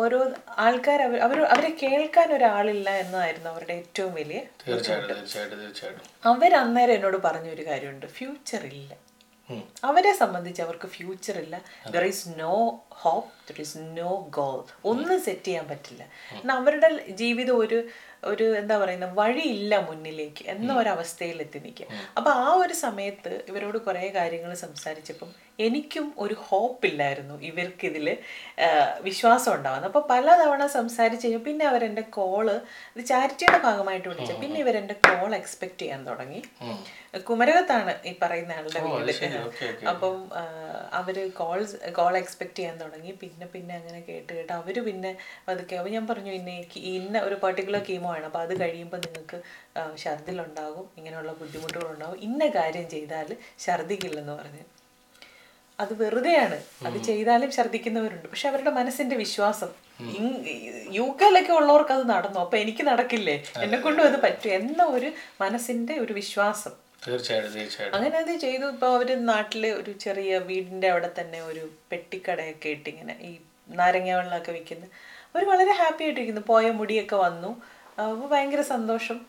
ഓരോ 0.03 0.19
ആൾക്കാർ 0.65 1.03
അവർ 1.03 1.19
അവർ 1.21 1.39
അവരെ 1.45 1.71
കേൾക്കാൻ 1.83 2.33
ഒരാളില്ല 2.37 2.91
എന്നതായിരുന്നു 2.91 3.49
അവരുടെ 3.51 3.75
ഏറ്റവും 3.75 4.15
വലിയ 4.15 4.41
അവർ 6.33 6.55
അന്നേരം 6.55 6.95
എന്നോട് 6.95 7.17
പറഞ്ഞൊരു 7.17 7.67
കാര്യമുണ്ട്. 7.67 8.07
ഫ്യൂച്ചർ 8.19 8.65
ഇല്ല. 8.75 8.93
അവരെ 9.85 10.13
സംബന്ധിച്ച് 10.15 10.63
അവർക്ക് 10.63 10.89
ഫ്യൂച്ചർ 10.89 11.39
ഇല്ല. 11.39 11.57
There 11.91 12.05
is 12.05 12.29
no 12.41 12.55
hope 13.03 13.31
there 13.49 13.61
is 13.61 13.79
no 13.79 14.13
goal 14.31 14.59
ഒന്നും 14.85 15.19
സെറ്റ് 15.23 15.45
ചെയ്യാൻ 15.45 15.67
പറ്റില്ല. 15.69 16.03
എന്നാൽ 16.41 16.57
അവരുടെ 16.57 16.91
ജീവിതം 17.23 17.59
ഒരു 17.59 17.79
ഒരു 18.31 18.47
എന്താ 18.61 18.75
പറയുന്ന 18.83 19.07
വഴിയില്ല 19.21 19.75
മുന്നിലേക്ക് 19.89 20.43
എന്ന 20.55 20.73
ഒരവസ്ഥയിൽ 20.81 21.39
എത്തി 21.45 21.61
നിൽക്കുക. 21.65 21.87
അപ്പൊ 22.19 22.31
ആ 22.45 22.49
ഒരു 22.65 22.75
സമയത്ത് 22.85 23.33
ഇവരോട് 23.53 23.79
കുറേ 23.87 24.05
കാര്യങ്ങൾ 24.19 24.53
സംസാരിച്ചപ്പം 24.67 25.33
എനിക്കും 25.67 26.07
ഒരു 26.25 26.35
ഹോപ്പ് 26.47 26.85
ഇല്ലായിരുന്നു 26.91 27.35
ഇവർക്കിതിൽ 27.49 28.07
വിശ്വാസം 29.09 29.51
ഉണ്ടാവുന്നത്. 29.57 29.89
അപ്പോൾ 29.91 30.05
പലതവണ 30.13 30.63
സംസാരിച്ച് 30.77 31.25
കഴിഞ്ഞാൽ 31.25 31.43
പിന്നെ 31.49 31.65
അവരെന്റെ 31.71 32.05
കോൾ 32.17 32.47
ഇത് 32.95 33.03
ചാരിറ്റിയുടെ 33.11 33.59
ഭാഗമായിട്ട് 33.67 34.07
വിളിച്ച 34.09 34.33
പിന്നെ 34.43 34.59
ഇവരെന്റെ 34.65 34.97
കോൾ 35.07 35.31
എക്സ്പെക്ട് 35.41 35.79
ചെയ്യാൻ 35.83 36.01
തുടങ്ങി. 36.09 36.41
കുമരകത്താണ് 37.29 37.95
ഈ 38.11 38.13
പറയുന്ന 38.23 38.53
ആളുടെ 38.59 38.81
വീട്. 38.87 39.13
അപ്പം 39.93 40.17
അവർ 41.01 41.19
കോൾസ് 41.41 41.77
കോൾ 41.99 42.15
എക്സ്പെക്ട് 42.23 42.57
ചെയ്യാൻ 42.61 42.77
തുടങ്ങി. 42.85 43.13
പിന്നെ 43.23 43.49
പിന്നെ 43.55 43.75
അങ്ങനെ 43.81 44.01
കേട്ട് 44.09 44.31
കേട്ട് 44.39 44.53
അവർ 44.61 44.79
പിന്നെ 44.89 45.13
അതൊക്കെ 45.51 45.77
അപ്പോൾ 45.83 45.95
ഞാൻ 45.97 46.07
പറഞ്ഞു 46.13 46.33
ഇന്ന 46.41 46.51
ഇന്ന 46.97 47.25
ഒരു 47.29 47.39
പർട്ടിക്കുലർ 47.45 47.85
കീമോ 47.91 48.12
ആണ് 48.13 48.25
അപ്പോൾ 48.25 48.39
അത് 48.39 48.61
കഴിയുമ്പോൾ 48.61 48.97
നിങ്ങൾക്ക് 48.97 49.39
ഛർദിലുണ്ടാകും 49.99 50.87
ഇങ്ങനെയുള്ള 50.99 51.33
ബുദ്ധിമുട്ടുകളുണ്ടാകും. 51.33 52.19
ഇന്ന 52.21 52.47
കാര്യം 52.47 52.89
ചെയ്താൽ 52.89 53.37
ഛർദിക്കില്ലെന്ന് 53.67 54.33
പറഞ്ഞു. 54.33 54.65
അത് 55.81 55.93
വെറുതെയാണ്. 56.03 56.59
അത് 56.87 56.97
ചെയ്താലും 57.03 57.51
ഛർദിക്കുന്നവരുണ്ട്. 57.53 58.29
പക്ഷെ 58.29 58.49
അവരുടെ 58.49 58.71
മനസ്സിന്റെ 58.71 59.17
വിശ്വാസം. 59.17 59.71
യു 60.99 61.05
കെയിലൊക്കെ 61.21 61.53
ഉള്ളവർക്ക് 61.53 61.93
അത് 61.93 62.09
നടന്നു. 62.11 62.41
അപ്പൊ 62.41 62.57
എനിക്ക് 62.57 62.83
നടക്കില്ലേ? 62.87 63.45
എന്നെ 63.63 63.79
കൊണ്ടും 63.79 64.05
അത്. 64.05 64.21
പറ്റും 64.23 64.53
എന്ന 64.53 64.83
ഒരു 64.85 65.13
മനസ്സിന്റെ 65.41 65.95
ഒരു 65.99 66.13
വിശ്വാസം. 66.13 66.73
തീർച്ചയായിട്ടും 67.07 67.53
തീർച്ചയായിട്ടും. 67.53 67.97
അങ്ങനെ 67.99 68.19
അത് 68.19 68.33
ചെയ്തു. 68.37 68.67
ഇപ്പൊ 68.67 68.89
അവർ 68.97 69.09
നാട്ടിൽ 69.27 69.67
ഒരു 69.67 69.93
ചെറിയ 69.93 70.39
വീടിന്റെ 70.39 70.89
അവിടെ 70.89 71.11
തന്നെ 71.21 71.41
ഒരു 71.43 71.71
പെട്ടിക്കടയൊക്കെ 71.93 72.69
ഇട്ട് 72.69 72.89
ഇങ്ങനെ 72.89 73.15
ഈ 73.23 73.33
നാരങ്ങ 73.69 74.11
വെള്ളമൊക്കെ 74.13 74.53
വിൽക്കുന്ന. 74.53 74.87
അവർ 75.35 75.45
വളരെ 75.45 75.73
ഹാപ്പി 75.73 76.03
ആയിട്ടിരിക്കുന്നു 76.05 76.41
പോയ 76.47 76.71
മുടിയൊക്കെ 76.71 77.17
വന്നു. 77.17 77.51
അപ്പൊ 77.99 78.27
ഭയങ്കര 78.27 78.61
സന്തോഷം. 78.61 79.21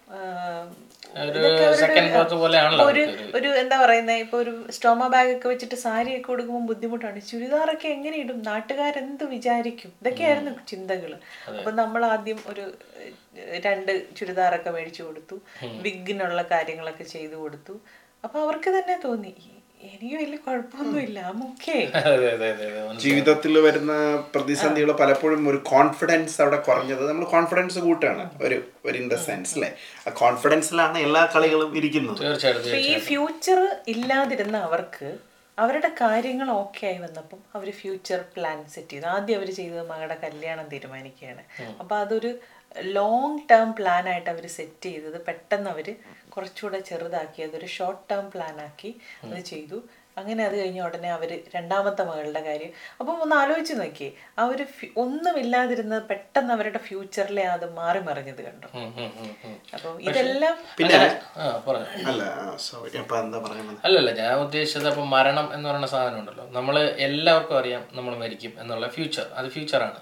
ഒരു 2.84 3.02
ഒരു- 3.36 3.56
എന്താ 3.56 3.86
പറയുന്നത് 3.86 4.16
ഇപ്പൊ 4.16 4.38
ഒരു 4.38 4.72
സ്റ്റോമ 4.72 5.08
ബാഗ് 5.08 5.38
ഒക്കെ 5.38 5.48
വെച്ചിട്ട് 5.48 5.76
സാരിയൊക്കെ 5.76 6.28
കൊടുക്കുമ്പോൾ 6.28 6.68
ബുദ്ധിമുട്ടാണ്. 6.68 7.22
ചുരിദാറൊക്കെ 7.22 7.88
എങ്ങനെ 7.88 8.18
ഇടും? 8.18 8.44
നാട്ടുകാരെന്ത് 8.44 9.24
വിചാരിക്കും? 9.24 9.94
ഇതൊക്കെയായിരുന്നു 10.02 10.52
ചിന്തകൾ. 10.68 11.18
അപ്പൊ 11.48 11.72
നമ്മൾ 11.72 12.06
ആദ്യം 12.06 12.40
ഒരു 12.48 12.72
രണ്ട് 13.60 14.16
ചുരിദാറൊക്കെ 14.16 14.70
മേടിച്ചു 14.70 15.04
കൊടുത്തു. 15.04 15.36
വിഗിനുള്ള 15.82 16.42
കാര്യങ്ങളൊക്കെ 16.42 17.04
ചെയ്തു 17.04 17.36
കൊടുത്തു. 17.36 17.80
അപ്പൊ 18.24 18.40
അവർക്ക് 18.40 18.70
തന്നെ 18.70 19.02
തോന്നി 19.06 19.28
"ഈ- 19.28 19.53
എനിക്ക് 19.86 20.16
വലിയ 20.20 20.38
കുഴപ്പമൊന്നുമില്ല 20.46 21.20
ഓക്കേ 21.46 21.76
അതെ 22.00 22.28
അതെ 22.34 22.48
അതെ 22.54 22.68
അതെ. 22.70 22.82
ജീവിതത്തിൽ 23.04 23.54
വരുന്ന 23.66 23.94
പ്രതിസന്ധികൾ 24.34 24.90
പലപ്പോഴും 25.02 25.42
ഒരു 25.52 25.60
കോൺഫിഡൻസ് 25.72 26.38
അവിടെ 26.44 26.60
കുറഞ്ഞത്. 26.68 27.04
നമ്മൾ 27.10 27.26
കോൺഫിഡൻസ് 27.36 27.82
കൂട്ടാണ് 27.88 28.26
ഒരു 28.46 28.58
ഒരു 28.88 28.96
ഇൻ 29.02 29.08
ദ 29.14 29.18
സെൻസ് 29.28 29.54
അല്ലേ 29.58 29.70
ആ 30.06 30.14
കോൺഫിഡൻസിലാണ് 30.22 30.98
എല്ലാ 31.08 31.24
കളികളും 31.36 31.72
ഇരിക്കുന്നത്. 31.82 32.22
തീർച്ചയായിട്ടും 32.24 32.80
ഈ 32.88 32.96
ഫ്യൂച്ചർ 33.10 33.62
ഇല്ലാതിരുന്ന 33.96 34.58
അവർക്ക് 34.70 35.10
അവരുടെ 35.58 35.90
കാര്യങ്ങൾ 36.02 36.48
ഓക്കെ 36.62 36.84
ആയി 36.90 37.00
വന്നപ്പം 37.04 37.40
അവർ 37.58 37.68
ഫ്യൂച്ചർ 37.82 38.20
പ്ലാൻ 38.36 38.60
സെറ്റ് 38.74 38.94
ചെയ്തു. 38.94 39.08
ആദ്യം 39.16 39.38
അവർ 39.40 39.50
ചെയ്തത് 39.60 39.84
മകളുടെ 39.92 40.18
കല്യാണം 40.24 40.68
തീരുമാനിക്കുകയാണ്. 40.72 41.44
അപ്പൊ 41.82 41.94
അതൊരു 42.04 42.32
ലോങ് 42.96 43.40
ടേം 43.50 43.70
പ്ലാൻ 43.78 44.06
ആയിട്ട് 44.12 44.30
അവർ 44.34 44.46
സെറ്റ് 44.56 44.88
ചെയ്തത് 44.88 45.18
പെട്ടെന്ന് 45.28 45.70
അവർ 45.74 45.88
കുറച്ചുകൂടെ 46.36 46.80
ചെറുതാക്കി 46.92 47.42
അതൊരു 47.48 47.68
ഷോർട്ട് 47.76 48.06
ടേം 48.12 48.26
പ്ലാൻ 48.36 48.56
ആക്കി 48.68 48.92
അത് 49.26 49.42
ചെയ്തു. 49.52 49.78
അങ്ങനെ 50.20 50.42
അത് 50.48 50.56
കഴിഞ്ഞ 50.60 50.80
ഉടനെ 50.88 51.10
അവർ 51.16 51.30
രണ്ടാമത്തെ 51.54 52.04
മകളുടെ 52.10 52.42
കാര്യം. 52.48 52.72
അപ്പം 53.00 53.14
ഒന്ന് 53.24 53.36
ആലോചിച്ച് 53.42 53.76
നോക്കി 53.80 54.08
ആ 54.40 54.44
ഒരു 54.54 54.64
ഒന്നുമില്ലാതിരുന്നത് 55.04 56.04
പെട്ടെന്ന് 56.10 56.52
അവരുടെ 56.56 56.80
ഫ്യൂച്ചറിലെ 56.88 57.46
അത് 57.54 57.66
മാറി 57.80 58.02
മറിഞ്ഞത് 58.10 58.42
കണ്ടു? 58.48 58.68
അപ്പൊ 59.76 59.90
ഇതെല്ലാം 60.10 60.56
പിന്നെ 60.80 61.00
അല്ലല്ല 63.88 64.12
ഞാൻ 64.22 64.34
ഉദ്ദേശിച്ചത് 64.46 64.90
അപ്പം 64.94 65.10
മരണം 65.16 65.48
എന്ന് 65.56 65.68
പറയുന്ന 65.70 65.90
സാധനം 65.96 66.20
ഉണ്ടല്ലോ. 66.22 66.46
നമ്മൾ 66.58 66.76
എല്ലാവർക്കും 67.08 67.58
അറിയാം 67.62 67.84
നമ്മൾ 68.00 68.16
മരിക്കും 68.24 68.54
എന്നുള്ള 68.64 68.88
ഫ്യൂച്ചർ 68.98 69.26
അത് 69.40 69.48
ഫ്യൂച്ചറാണ് 69.56 70.00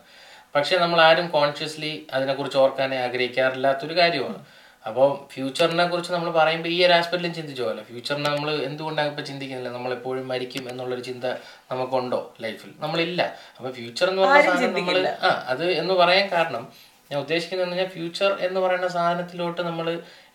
പക്ഷെ 0.55 0.75
നമ്മൾ 0.83 0.99
ആരും 1.09 1.27
കോൺഷ്യസ്ലി 1.37 1.93
അതിനെക്കുറിച്ച് 2.15 2.59
ഓർക്കാനേ 2.63 2.97
ആഗ്രഹിക്കാറില്ലാത്തൊരു 3.05 3.95
കാര്യമാണ്. 4.01 4.41
അപ്പോൾ 4.87 5.09
ഫ്യൂച്ചറിനെ 5.31 5.83
കുറിച്ച് 5.89 6.11
നമ്മൾ 6.13 6.29
പറയുമ്പോൾ 6.37 6.69
ഈ 6.75 6.77
ഒരു 6.85 6.93
ആസ്പെക്റ്റിലും 6.97 7.33
ചിന്തിച്ചു 7.39 7.63
പോലെ 7.65 7.81
ഫ്യൂച്ചറിനെ 7.89 8.29
നമ്മൾ 8.35 8.49
എന്തുകൊണ്ടാണ് 8.67 9.09
ഇപ്പം 9.11 9.25
ചിന്തിക്കുന്നില്ല 9.29 9.71
നമ്മളെപ്പോഴും 9.75 10.23
മരിക്കും 10.31 10.63
എന്നുള്ളൊരു 10.71 11.03
ചിന്ത 11.09 11.25
നമുക്കുണ്ടോ 11.71 12.21
ലൈഫിൽ 12.43 12.71
നമ്മളില്ല. 12.83 13.21
അപ്പോൾ 13.57 13.71
ഫ്യൂച്ചർ 13.79 14.07
എന്ന് 14.11 14.23
പറയുന്ന 14.23 14.55
സാധനം 14.61 14.73
നമ്മൾ 14.79 15.05
ആ 15.27 15.31
അത് 15.53 15.65
എന്ന് 15.81 15.95
പറയാൻ 16.01 16.25
കാരണം 16.35 16.63
ഞാൻ 17.11 17.19
ഉദ്ദേശിക്കുന്നത് 17.25 17.67
പറഞ്ഞാൽ 17.67 17.89
ഫ്യൂച്ചർ 17.95 18.31
എന്ന് 18.47 18.59
പറയുന്ന 18.65 18.89
സാധനത്തിലോട്ട് 18.97 19.61
നമ്മൾ 19.69 19.87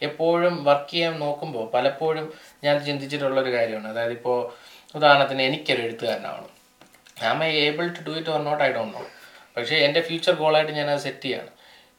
എപ്പോഴും 0.08 0.54
വർക്ക് 0.68 0.90
ചെയ്യാൻ 0.92 1.14
നോക്കുമ്പോൾ 1.24 1.66
പലപ്പോഴും 1.74 2.26
ഞാൻ 2.64 2.74
ചിന്തിച്ചിട്ടുള്ള 2.88 3.38
ഒരു 3.44 3.52
കാര്യമാണ്. 3.56 3.88
അതായത് 3.92 4.14
ഇപ്പോൾ 4.18 4.38
ഉദാഹരണത്തിന് 4.98 5.42
എനിക്കൊരു 5.48 5.82
എഴുത്തുകാരനാവണം. 5.86 6.52
I 7.50 7.52
able 7.66 7.86
to 7.98 8.02
do 8.08 8.14
it 8.20 8.32
or 8.34 8.40
not 8.48 8.62
I 8.68 8.70
don't 8.78 8.94
know 8.98 9.04
പക്ഷേ 9.56 9.76
എന്റെ 9.86 10.00
ഫ്യൂച്ചർ 10.08 10.34
ഗോളായിട്ട് 10.42 10.72
ഞാൻ 10.78 10.88
അത് 10.94 11.02
സെറ്റ് 11.06 11.26
ചെയ്യാണ്. 11.26 11.50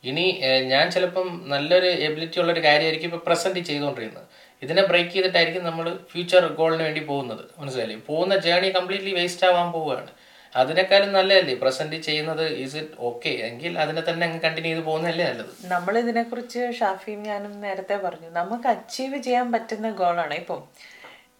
ഇനി 0.09 0.25
ഞാൻ 0.73 0.85
ചിലപ്പം 0.95 1.27
നല്ലൊരു 1.53 1.89
എബിലിറ്റി 2.07 2.37
ഉള്ളൊരു 2.41 2.63
കാര്യമായിരിക്കും 2.67 3.09
ഇപ്പോൾ 3.11 3.23
പ്രസന്റ് 3.27 3.61
ചെയ്തുകൊണ്ടിരിക്കുന്നത് 3.69 4.27
ഇതിനെ 4.65 4.83
ബ്രേക്ക് 4.91 5.11
ചെയ്തിട്ടായിരിക്കും 5.15 5.63
നമ്മൾ 5.69 5.87
ഫ്യൂച്ചർ 6.11 6.43
ഗോളിന് 6.59 6.83
വേണ്ടി 6.87 7.01
പോകുന്നത്. 7.09 7.43
മനസ്സിലായില്ലേ? 7.59 7.97
പോകുന്ന 8.07 8.35
ജേണി 8.45 8.69
കംപ്ലീറ്റ്ലി 8.77 9.13
വേസ്റ്റ് 9.19 9.45
ആവാൻ 9.49 9.67
പോവുകയാണ്. 9.75 10.11
അതിനേക്കാളും 10.55 11.09
നല്ലതല്ലേ? 11.17 11.55
പ്രസന്റ് 11.63 11.97
ചെയ്യുന്നത് 12.07 12.43
ഇസ് 12.63 12.77
ഇറ്റ് 12.81 12.95
ഓക്കെ 13.09 13.31
എങ്കിൽ 13.47 13.73
അതിനെ 13.83 14.01
തന്നെ 14.09 14.23
അങ്ങ് 14.27 14.39
കണ്ടിന്യൂ 14.45 14.71
ചെയ്ത് 14.71 14.85
പോകുന്നതല്ലേ 14.89 15.25
നല്ലത്. 15.29 15.51
നമ്മൾ 15.73 15.93
ഇതിനെക്കുറിച്ച് 16.03 16.61
ഷാഫിയും 16.79 17.21
ഞാനും 17.29 17.53
നേരത്തെ 17.65 17.97
പറഞ്ഞു. 18.05 18.29
നമുക്ക് 18.39 18.67
അച്ചീവ് 18.73 19.19
ചെയ്യാൻ 19.27 19.47
പറ്റുന്ന 19.55 19.91
ഗോളാണ് 20.01 20.37
ഇപ്പം 20.43 20.61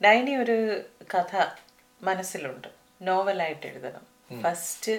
ഡൈനി 0.06 0.36
ഒരു 0.44 0.58
കഥ 1.14 1.34
മനസ്സിലുണ്ട്. 2.02 2.70
നോവലായിട്ട് 3.10 3.66
എഴുതണം. 3.72 4.04
ഫസ്റ്റ് 4.44 4.96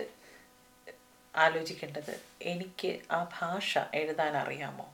ആലോചിക്കേണ്ടത് 1.34 2.20
എനിക്ക് 2.42 2.98
ആ 3.10 3.28
ഭാഷ 3.40 3.78
എഴുതാൻ 3.94 4.36
അറിയാമോ 4.36 4.86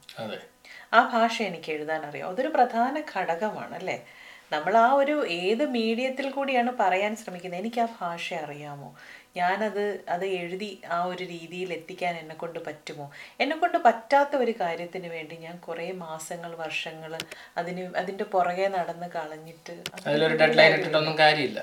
ആ 0.93 1.09
ഭാഷ 1.09 1.43
എനിക്ക് 1.43 1.73
എഴുതാൻ 1.73 2.07
അറിയാം 2.07 2.29
അതൊരു 2.29 2.49
പ്രധാന 2.49 3.03
ഘടകമാണ് 3.17 3.75
അല്ലേ? 3.75 4.07
നമ്മൾ 4.53 4.77
ആ 4.77 4.93
ഒരു 4.93 5.27
ഏത് 5.29 5.69
മീഡിയത്തിൽ 5.69 6.31
കൂടിയാണ് 6.31 6.71
പറയാൻ 6.81 7.17
ശ്രമിക്കുന്നത്? 7.17 7.61
എനിക്ക് 7.61 7.81
ആ 7.81 7.89
ഭാഷ 8.01 8.35
അറിയാമോ? 8.35 8.95
ഞാനത് 9.37 10.05
അത് 10.09 10.25
എഴുതി 10.25 10.81
ആ 10.91 11.05
ഒരു 11.05 11.25
രീതിയിൽ 11.25 11.73
എത്തിക്കാൻ 11.73 12.17
എന്നെക്കൊണ്ട് 12.17 12.59
പറ്റുമോ? 12.67 13.11
എന്നെക്കൊണ്ട് 13.41 13.79
പറ്റാത്ത 13.79 14.37
ഒരു 14.37 14.55
കാര്യത്തിന് 14.61 15.09
വേണ്ടി 15.09 15.37
ഞാൻ 15.37 15.57
കുറേ 15.59 15.93
മാസങ്ങൾ 15.93 16.57
വർഷങ്ങൾ 16.57 17.19
അതിന് 17.57 17.95
അതിന്റെ 17.97 18.25
പുറകെ 18.25 18.69
നടന്ന് 18.69 19.07
കളഞ്ഞിട്ട് 19.07 19.75
കാര്യമില്ല 21.19 21.61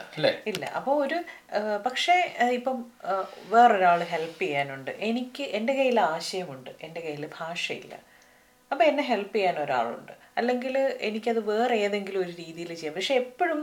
ഇല്ല. 0.47 0.65
അപ്പോൾ 0.65 1.05
ഒരു 1.05 1.23
പക്ഷേ 1.85 2.15
ഇപ്പം 2.51 2.77
വേറൊരാൾ 3.49 4.03
ഹെൽപ്പ് 4.03 4.41
ചെയ്യാനുണ്ട്. 4.41 4.91
എനിക്ക് 4.99 5.43
എന്റെ 5.43 5.73
കയ്യിൽ 5.73 5.99
ആശയമുണ്ട്. 5.99 6.69
എന്റെ 6.81 7.01
കയ്യിൽ 7.01 7.29
ഭാഷയില്ല. 7.39 7.95
അപ്പോൾ 8.71 8.83
എന്നെ 8.83 9.03
ഹെൽപ്പ് 9.03 9.35
ചെയ്യാൻ 9.35 9.59
ഒരാളുണ്ട്. 9.59 10.11
അല്ലെങ്കിൽ 10.37 10.77
എനിക്കത് 11.01 11.39
വേറെ 11.45 11.75
ഏതെങ്കിലും 11.75 12.21
ഒരു 12.21 12.31
രീതിയിൽ 12.31 12.73
ചെയ്യാം. 12.73 12.93
പക്ഷെ 12.95 13.15
എപ്പോഴും 13.15 13.61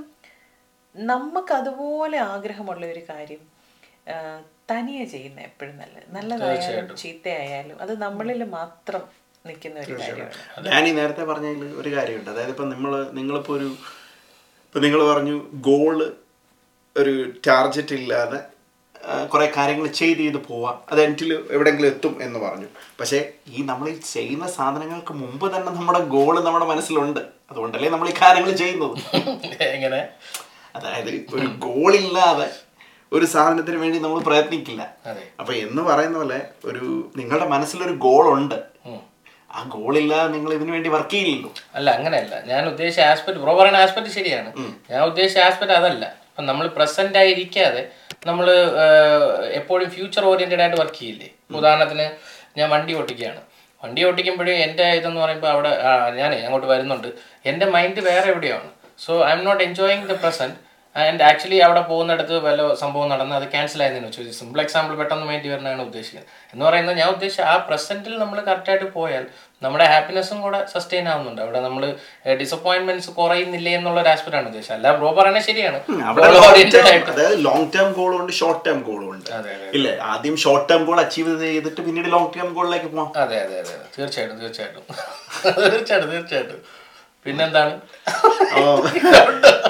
നമുക്ക് 0.94 1.52
അതുപോലെ 1.52 2.18
ആഗ്രഹമുള്ള 2.18 2.86
ഒരു 2.86 3.02
കാര്യം 3.10 3.58
തനിയെ 4.70 5.04
ചെയ്യുന്ന 5.04 5.40
എപ്പോഴും 5.40 5.78
നല്ലത്. 5.78 6.06
നല്ലതായാലും 6.10 6.96
ചീത്തയായാലും 6.96 7.82
അത് 7.82 7.98
നമ്മളിൽ 7.98 8.44
മാത്രം 8.44 9.02
നിൽക്കുന്ന 9.46 9.80
ഒരു 9.80 10.00
കാര്യമാണ്. 10.00 10.66
ഞാൻ 10.66 10.88
ഈ 10.88 10.92
നേരത്തെ 10.92 11.24
പറഞ്ഞതിൽ 11.24 11.64
ഒരു 11.64 11.96
കാര്യമുണ്ട്. 11.96 12.30
അതായത് 12.30 12.48
ഇപ്പം 12.48 12.68
നമ്മൾ 12.70 13.10
നിങ്ങളിപ്പോൾ 13.12 13.58
ഒരു 13.58 13.64
ഇപ്പം 14.66 14.82
നിങ്ങൾ 14.82 15.14
പറഞ്ഞു 15.14 15.46
ഗോൾ 15.54 16.12
ഒരു 16.96 17.32
ടാർജറ്റ് 17.46 17.94
ഇല്ലാതെ 17.94 18.40
കുറേ 19.32 19.52
കാര്യങ്ങൾ 19.56 19.86
ചെയ്ത് 19.86 20.20
ചെയ്ത് 20.20 20.36
പോവാം. 20.36 20.82
അത് 20.92 21.00
എന്റിൽ 21.02 21.48
എവിടെയെങ്കിലും 21.50 21.88
എത്തും 21.88 22.22
എന്ന് 22.22 22.38
പറഞ്ഞു. 22.38 22.66
പക്ഷേ 23.00 23.32
ഈ 23.48 23.62
നമ്മൾ 23.62 23.88
ഈ 23.88 24.00
ചെയ്യുന്ന 24.12 24.46
സാധനങ്ങൾക്ക് 24.48 25.12
മുമ്പ് 25.14 25.56
തന്നെ 25.56 25.72
നമ്മുടെ 25.72 25.98
ഗോൾ 25.98 26.40
നമ്മുടെ 26.40 26.66
മനസ്സിലുണ്ട്. 26.66 27.20
അതുകൊണ്ടല്ലേ 27.50 27.90
നമ്മൾ 27.90 28.08
ഈ 28.08 28.14
കാര്യങ്ങൾ 28.22 28.52
ചെയ്യുന്നത്. 28.52 28.96
എങ്ങനെ? 29.62 30.08
അതായത് 30.76 31.08
ഒരു 31.08 31.46
ഗോളില്ലാതെ 31.46 32.67
ഒരു 33.12 33.24
സാധനത്തിന് 33.24 33.76
വേണ്ടി 33.76 33.98
നമ്മൾ 33.98 34.20
പ്രയത്നിക്കില്ല. 34.20 34.82
അപ്പൊ 35.40 35.52
എന്ന് 35.52 35.82
പറയുന്ന 35.82 36.18
പോലെ 36.18 36.40
ഒരു 36.64 36.86
നിങ്ങളുടെ 37.16 37.46
മനസ്സിലൊരു 37.46 37.94
ഗോളുണ്ട്. 38.06 38.54
ഉണ്ട് 38.86 38.98
ആ 39.50 39.62
ഗോളില്ലാതെ 39.74 40.28
നിങ്ങൾ 40.32 40.50
ഇതിനു 40.54 40.72
വേണ്ടി 40.72 40.88
വർക്ക് 40.88 41.10
ചെയ്യില്ലല്ലോ. 41.10 41.50
അല്ല 41.74 41.90
അങ്ങനെയല്ല. 41.90 42.34
ഞാൻ 42.50 42.62
ഉദ്ദേശിച്ച 42.68 43.00
ആസ്പെക്ട് 43.00 43.40
ബ്രോ 43.44 43.54
പറയുന്ന 43.58 43.78
ആസ്പെക്ട് 43.84 44.08
ശരിയാണ്. 44.08 44.50
ഞാൻ 44.90 45.02
ഉദ്ദേശിച്ച 45.02 45.38
ആസ്പെക്ട് 45.38 45.72
അതല്ല. 45.72 46.04
അപ്പൊ 46.30 46.42
നമ്മൾ 46.42 46.66
പ്രസന്റ് 46.66 47.18
ആയിരിക്കാതെ 47.18 47.82
നമ്മൾ 48.26 48.46
എപ്പോഴും 49.60 49.88
ഫ്യൂച്ചർ 49.90 50.24
ഓറിയന്റഡ് 50.24 50.60
ആയിട്ട് 50.60 50.78
വർക്ക് 50.80 50.98
ചെയ്യില്ലേ? 50.98 51.28
ഉദാഹരണത്തിന് 51.58 52.06
ഞാൻ 52.58 52.68
വണ്ടി 52.70 52.92
ഓട്ടിക്കുകയാണ്. 52.94 53.40
വണ്ടി 53.84 54.00
ഓട്ടിക്കുമ്പോഴേ 54.04 54.54
എന്റെ 54.66 54.86
ഇതെന്ന് 54.98 55.20
പറയുമ്പോൾ 55.20 55.50
അവിടെ 55.54 55.72
ഞാൻ 56.20 56.30
അങ്ങോട്ട് 56.46 56.66
വരുന്നുണ്ട്. 56.66 57.08
എന്റെ 57.50 57.66
മൈൻഡ് 57.66 58.00
വേറെ 58.10 58.28
എവിടെയാണ്? 58.32 58.68
So 59.04 59.12
I 59.28 59.32
am 59.32 59.44
not 59.44 59.62
enjoying 59.64 60.06
the 60.08 60.16
present 60.22 60.56
and 61.02 61.24
actually 61.28 61.58
അവിടെ 61.66 61.82
പോകുന്നിടത്ത് 61.90 62.34
വല്ല 62.46 62.60
സംഭവം 62.82 63.08
നടന്ന് 63.12 63.34
അത് 63.38 63.46
ക്യാൻസൽ 63.54 63.82
ആയതെന്ന് 63.84 64.08
വെച്ചു 64.08 64.38
സിമ്പിൾ 64.40 64.60
എക്സാമ്പിൾ 64.62 64.94
പെട്ടെന്ന് 65.00 65.26
വേണ്ടി 65.32 65.48
വരുന്നതാണ് 65.52 65.82
ഉദ്ദേശിക്കുന്നത്. 65.88 66.28
എന്ന് 66.52 66.64
പറയുന്നത് 66.68 66.96
ഞാൻ 67.00 67.08
ഉദ്ദേശിച്ച 67.16 67.42
ആ 67.52 67.56
പ്രസന്റിൽ 67.68 68.14
നമ്മൾ 68.22 68.38
കറക്റ്റായിട്ട് 68.48 68.88
പോയാൽ 68.96 69.24
നമ്മുടെ 69.62 69.84
ഹാപ്പിനെസ്സും 69.92 70.38
കൂടെ 70.42 70.58
സസ്റ്റെയിൻ 70.72 71.06
ആവുന്നുണ്ട്. 71.12 71.40
അവിടെ 71.44 71.60
നമ്മൾ 71.60 71.84
ഡിസപ്പോയിന്റ്മെന്റ്സ് 72.42 73.10
കുറയുന്നില്ലേ 73.18 73.72
എന്നുള്ള 73.78 73.98
ഒരു 74.02 74.10
ആസ്പെക്ട് 74.14 74.38
ആണ് 74.40 74.48
ഉദ്ദേശിച്ചത്. 74.50 74.76
അല്ല 74.76 74.92
ബ്രോ 74.98 75.10
പറയുന്നത് 75.18 75.46
ശരിയാണ്. 75.50 75.78
അതായത് 77.12 77.38
ലോങ് 77.46 77.68
ടേം 77.76 77.88
ഗോൾ 77.98 78.12
ഉണ്ട് 78.20 78.32
ഷോർട്ട് 78.40 78.62
ടേം 78.68 78.80
ഗോൾ 78.88 79.02
ഉണ്ട്. 79.14 79.30
അതെ. 79.38 79.54
ഇല്ലേ? 79.78 79.94
ആദ്യം 80.12 80.36
ഷോർട്ട് 80.44 80.66
ടേം 80.72 80.84
ഗോൾ 80.88 81.00
അച്ചീവ് 81.04 81.34
ചെയ്തിട്ട് 81.44 81.80
പിന്നീട് 81.88 82.10
ലോങ് 82.16 82.30
ടേം 82.36 82.50
ഗോളിലേക്ക് 82.58 82.90
പോകാം 82.94 83.08
അതെ 83.24 83.38
അതെ 83.44 83.56
അതെ 83.62 83.72
അതെ. 83.78 83.88
തീർച്ചയായിട്ടും 83.98 84.38
തീർച്ചയായിട്ടും. 84.44 84.84
തീർച്ചയായിട്ടും 85.72 86.10
തീർച്ചയായിട്ടും. 86.16 86.60
പിന്നെന്താണ്? 87.28 87.74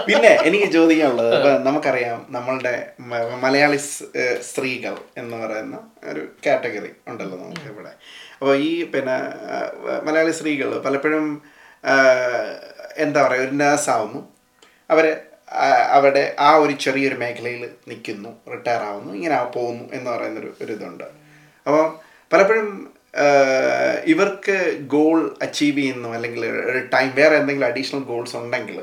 പിന്നെ 0.09 0.33
എനിക്ക് 0.49 0.69
ചോദിക്കാനുള്ളത് 0.77 1.31
ഇപ്പൊ 1.37 1.51
നമുക്കറിയാം 1.67 2.19
നമ്മളുടെ 2.37 2.75
മലയാളി 3.45 3.79
സ്ത്രീകൾ 4.51 4.95
എന്ന് 5.23 5.37
പറയുന്ന 5.43 5.79
ഒരു 6.11 6.23
കാറ്റഗറി 6.47 6.91
ഉണ്ടല്ലോ 7.11 7.37
നമുക്ക് 7.45 7.69
ഇവിടെ. 7.73 7.93
അപ്പോൾ 8.41 8.55
ഈ 8.69 8.73
പിന്നെ 8.95 9.17
മലയാളി 10.09 10.35
സ്ത്രീകൾ 10.39 10.69
പലപ്പോഴും 10.89 11.27
എന്താ 13.05 13.21
പറയുക 13.25 13.47
ഒരു 13.47 13.57
നേഴ്സാവുന്നു. 13.63 14.21
അവർ 14.93 15.07
അവിടെ 15.97 16.23
ആ 16.47 16.49
ഒരു 16.63 16.75
ചെറിയൊരു 16.85 17.17
മേഖലയിൽ 17.23 17.63
നിൽക്കുന്നു 17.91 18.31
റിട്ടയർ 18.53 18.83
ആവുന്നു 18.89 19.13
ഇങ്ങനെ 19.19 19.37
പോകുന്നു 19.57 19.85
എന്ന് 19.97 20.09
പറയുന്നൊരു 20.15 20.51
ഒരു 20.63 20.73
ഇതുണ്ട്. 20.79 21.07
അപ്പോൾ 21.67 21.85
പലപ്പോഴും 22.33 22.69
ഇവർക്ക് 24.13 24.57
ഗോൾ 24.95 25.19
അച്ചീവ് 25.43 25.79
ചെയ്യുന്നു 25.79 26.11
അല്ലെങ്കിൽ 26.17 26.45
ഒരു 26.71 26.81
ടൈം 26.95 27.11
വേറെ 27.21 27.37
എന്തെങ്കിലും 27.37 27.69
അഡീഷണൽ 27.69 28.03
ഗോൾസ് 28.11 28.37
ഉണ്ടെങ്കിൽ 28.37 28.79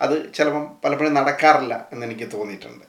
അത് 0.00 0.16
ചിലപ്പം 0.34 0.64
പലപ്പോഴും 0.84 1.14
നടക്കാറില്ല 1.20 1.74
എന്ന് 1.92 2.04
എനിക്ക് 2.06 2.26
തോന്നിയിട്ടുണ്ട്. 2.34 2.84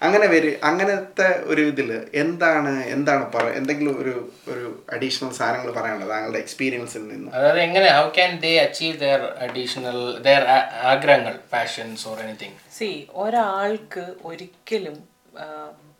അങ്ങനെ 0.00 0.26
വരും 0.32 0.54
അങ്ങനത്തെ 0.68 1.28
ഒരു 1.44 1.62
ഇതിൽ 1.72 1.90
എന്താണ് 2.22 2.72
എന്താണ് 2.94 3.24
പറ 3.34 3.44
എന്തെങ്കിലും 3.58 3.94
ഒരു 4.02 4.14
ഒരു 4.52 4.64
അഡീഷണൽ 4.94 5.30
സാധനങ്ങൾ 5.38 5.70
പറയാനുള്ളത് 5.72 6.10
താങ്കളുടെ 6.10 6.40
എക്സ്പീരിയൻസിൽ 6.44 7.02
നിന്ന്? 7.08 7.30
അതായത് 7.36 7.60
എങ്ങനെ 7.60 7.88
how 7.98 8.04
can 8.18 8.32
they 8.44 8.52
achieve 8.64 8.96
their 9.04 9.22
additional 9.46 9.98
their 10.26 10.44
ആഗ്രഹങ്ങൾ 10.92 11.36
പാഷൻസ് 11.54 12.04
ഓർ 12.10 12.18
എനിത്തിങ് 12.24 12.58
സി 12.78 12.90
ഒരാൾക്ക് 13.24 14.04
ഒരിക്കലും 14.30 14.98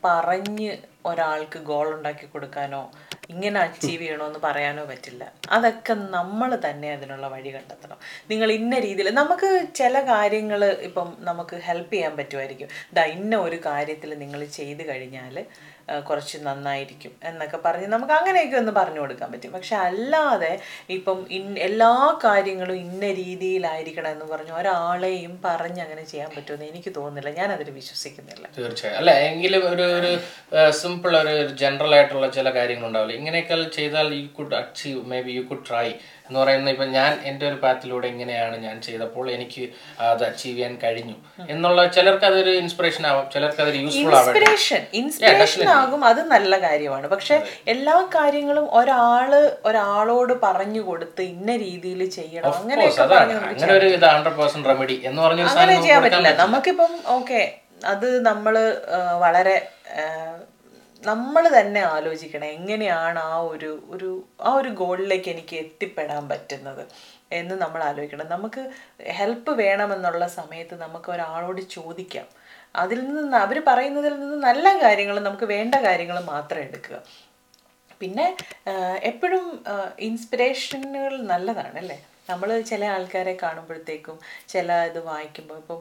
പറഞ്ഞ് 0.06 0.72
ഒരാൾക്ക് 1.06 1.58
ഗോൾ 1.70 1.86
ഉണ്ടാക്കി 1.94 2.26
കൊടുക്കാനോ 2.32 2.82
ഇങ്ങനെ 3.32 3.60
അച്ചീവ് 3.60 4.02
ചെയ്യണമെന്ന് 4.02 4.40
പറയാനോ 4.44 4.84
പറ്റില്ല. 4.84 5.24
അതൊക്കെ 5.50 5.94
നമ്മൾ 6.16 6.50
തന്നെ 6.66 6.88
അതിനുള്ള 6.92 7.28
വഴി 7.28 7.50
കണ്ടെത്തണം. 7.50 7.98
നിങ്ങൾ 8.30 8.52
ഇന്ന 8.52 8.78
രീതിയിൽ 8.78 9.14
നമുക്ക് 9.14 9.50
ചില 9.74 10.00
കാര്യങ്ങൾ 10.12 10.64
ഇപ്പം 10.88 11.16
നമുക്ക് 11.20 11.56
ഹെൽപ്പ് 11.68 11.92
ചെയ്യാൻ 11.94 12.16
പറ്റുമായിരിക്കും. 12.16 12.68
ദാ 12.98 13.04
ഇന്ന 13.04 13.36
ഒരു 13.36 13.60
കാര്യത്തിൽ 13.66 14.18
നിങ്ങൾ 14.24 14.44
ചെയ്ത് 14.58 14.88
കഴിഞ്ഞാൽ 14.88 15.46
കുറച്ച് 16.08 16.36
നന്നായിരിക്കും 16.42 17.12
എന്നൊക്കെ 17.28 17.58
പറഞ്ഞ് 17.64 17.86
നമുക്ക് 17.86 18.12
അങ്ങനെയൊക്കെ 18.12 18.56
ഒന്ന് 18.56 18.72
പറഞ്ഞു 18.72 19.00
കൊടുക്കാൻ 19.00 19.32
പറ്റും. 19.32 19.50
പക്ഷെ 19.52 19.74
അല്ലാതെ 19.76 20.52
ഇപ്പം 20.96 21.18
ഇൻ 21.30 21.58
എല്ലാ 21.58 21.90
കാര്യങ്ങളും 22.24 22.76
ഇന്ന 22.84 23.06
രീതിയിലായിരിക്കണം 23.20 24.10
എന്ന് 24.10 24.24
പറഞ്ഞ് 24.24 24.52
ഒരാളെയും 24.52 25.34
പറഞ്ഞ് 25.44 25.82
അങ്ങനെ 25.82 26.02
ചെയ്യാൻ 26.02 26.30
പറ്റുമെന്ന് 26.36 26.66
എനിക്ക് 26.66 26.94
തോന്നുന്നില്ല. 26.96 27.32
ഞാൻ 27.40 27.52
അതിൽ 27.52 27.70
വിശ്വസിക്കുന്നില്ല. 27.70 28.44
തീർച്ചയായും. 28.58 28.98
അല്ല 28.98 29.10
എങ്കിലും 29.28 29.64
ഒരു 29.72 29.86
ഒരു 29.98 30.12
സിമ്പിൾ 30.80 31.16
ഒരു 31.22 31.34
ജനറൽ 31.64 31.94
ആയിട്ടുള്ള 31.98 32.28
ചില 32.38 32.50
കാര്യങ്ങൾ 32.58 32.88
ഉണ്ടാവില്ല 32.88 33.13
ഇങ്ങനെയൊക്കെ 33.20 33.56
ചെയ്താൽ 33.76 34.08
you 34.20 34.28
could 34.38 34.56
achieve 34.60 35.00
maybe 35.26 35.32
you 35.38 35.42
could 35.50 35.64
try 35.68 35.86
എന്ന് 36.26 36.38
പറയുന്നത് 36.40 36.72
ഇപ്പം 36.74 36.90
ഞാൻ 36.98 37.10
എന്റെ 37.30 37.44
ഒരു 37.48 37.58
പാത്തിലൂടെ 37.62 38.06
ഇങ്ങനെയാണ് 38.12 38.56
ഞാൻ 38.66 38.76
ചെയ്തപ്പോൾ 38.86 39.26
എനിക്ക് 39.36 39.64
അത് 40.10 40.22
അച്ചീവ് 40.28 40.54
ചെയ്യാൻ 40.56 40.74
കഴിഞ്ഞു. 40.84 41.16
എന്നുള്ള 41.54 41.80
ചിലർക്ക് 41.96 42.26
അതൊരു 42.30 42.52
ഇൻസ്പിറേഷൻ 42.62 43.06
ആവാം. 43.10 43.26
ചിലർക്ക് 43.34 43.60
അതൊരു 43.64 43.80
യൂസ്ഫുൾ 43.84 44.14
ആവാം 44.20 44.30
ഇൻസ്പിറേഷൻ 44.30 44.82
ഇൻസ്പിറേഷൻ 45.00 45.68
ആകും. 45.80 46.04
അത് 46.10 46.22
നല്ല 46.34 46.60
കാര്യമാണ്. 46.66 47.08
പക്ഷെ 47.14 47.36
എല്ലാ 47.74 47.96
കാര്യങ്ങളും 48.16 48.68
ഒരാൾ 48.80 49.34
ഒരാളോട് 49.70 50.34
പറഞ്ഞു 50.46 50.84
കൊടുത്ത് 50.88 51.22
ഇന്ന 51.34 51.50
രീതിയിൽ 51.64 52.00
ചെയ്യണം. 52.18 52.56
നമുക്ക് 52.70 53.02
അങ്ങനെ 53.50 53.74
ഒരു 53.80 53.90
ഇത് 53.98 54.06
ഹൺഡ്രഡ് 54.14 54.38
പെർസെന്റ് 54.40 54.68
റെമഡി 54.72 54.98
എന്ന് 55.10 55.22
പറഞ്ഞ 55.26 55.42
അങ്ങനെ 55.52 55.76
ചെയ്യാൻ 55.84 56.02
പറ്റില്ല. 56.06 56.32
നമുക്കിപ്പം 56.44 56.94
ഓക്കെ 57.18 57.42
അത് 57.92 58.08
നമ്മൾ 58.26 58.54
വളരെ 59.22 59.56
നമ്മൾ 61.10 61.44
തന്നെ 61.58 61.82
ആലോചിക്കണം 61.94 62.48
എങ്ങനെയാണ് 62.58 63.20
ആ 63.32 63.36
ഒരു 63.52 63.70
ഒരു 63.94 64.10
ആ 64.48 64.50
ഒരു 64.60 64.70
ഗോളിലേക്ക് 64.82 65.28
എനിക്ക് 65.34 65.56
എത്തിപ്പെടാൻ 65.64 66.24
പറ്റുന്നത് 66.32 66.84
എന്ന് 67.38 67.54
നമ്മൾ 67.62 67.80
ആലോചിക്കണം. 67.88 68.28
നമുക്ക് 68.36 68.62
ഹെൽപ്പ് 69.18 69.52
വേണമെന്നുള്ള 69.62 70.24
സമയത്ത് 70.38 70.74
നമുക്ക് 70.84 71.10
ഒരാളോട് 71.16 71.62
ചോദിക്കാം. 71.76 72.28
അതിൽ 72.82 73.00
നിന്ന് 73.08 73.36
അവർ 73.44 73.56
പറയുന്നതിൽ 73.68 74.14
നിന്ന് 74.22 74.38
നല്ല 74.48 74.66
കാര്യങ്ങൾ 74.84 75.16
നമുക്ക് 75.28 75.46
വേണ്ട 75.54 75.74
കാര്യങ്ങൾ 75.86 76.18
മാത്രം 76.32 76.60
എടുക്കുക. 76.66 76.96
പിന്നെ 78.00 78.26
എപ്പോഴും 79.10 79.44
ഇൻസ്പിറേഷനുകൾ 80.08 81.14
നല്ലതാണ് 81.32 81.78
അല്ലേ? 81.82 81.98
നമ്മൾ 82.30 82.48
ചില 82.70 82.82
ആൾക്കാരെ 82.94 83.34
കാണുമ്പോഴത്തേക്കും 83.42 84.16
ചില 84.52 84.72
ഇത് 84.90 85.00
വായിക്കുമ്പോൾ 85.10 85.58
ഇപ്പം 85.62 85.80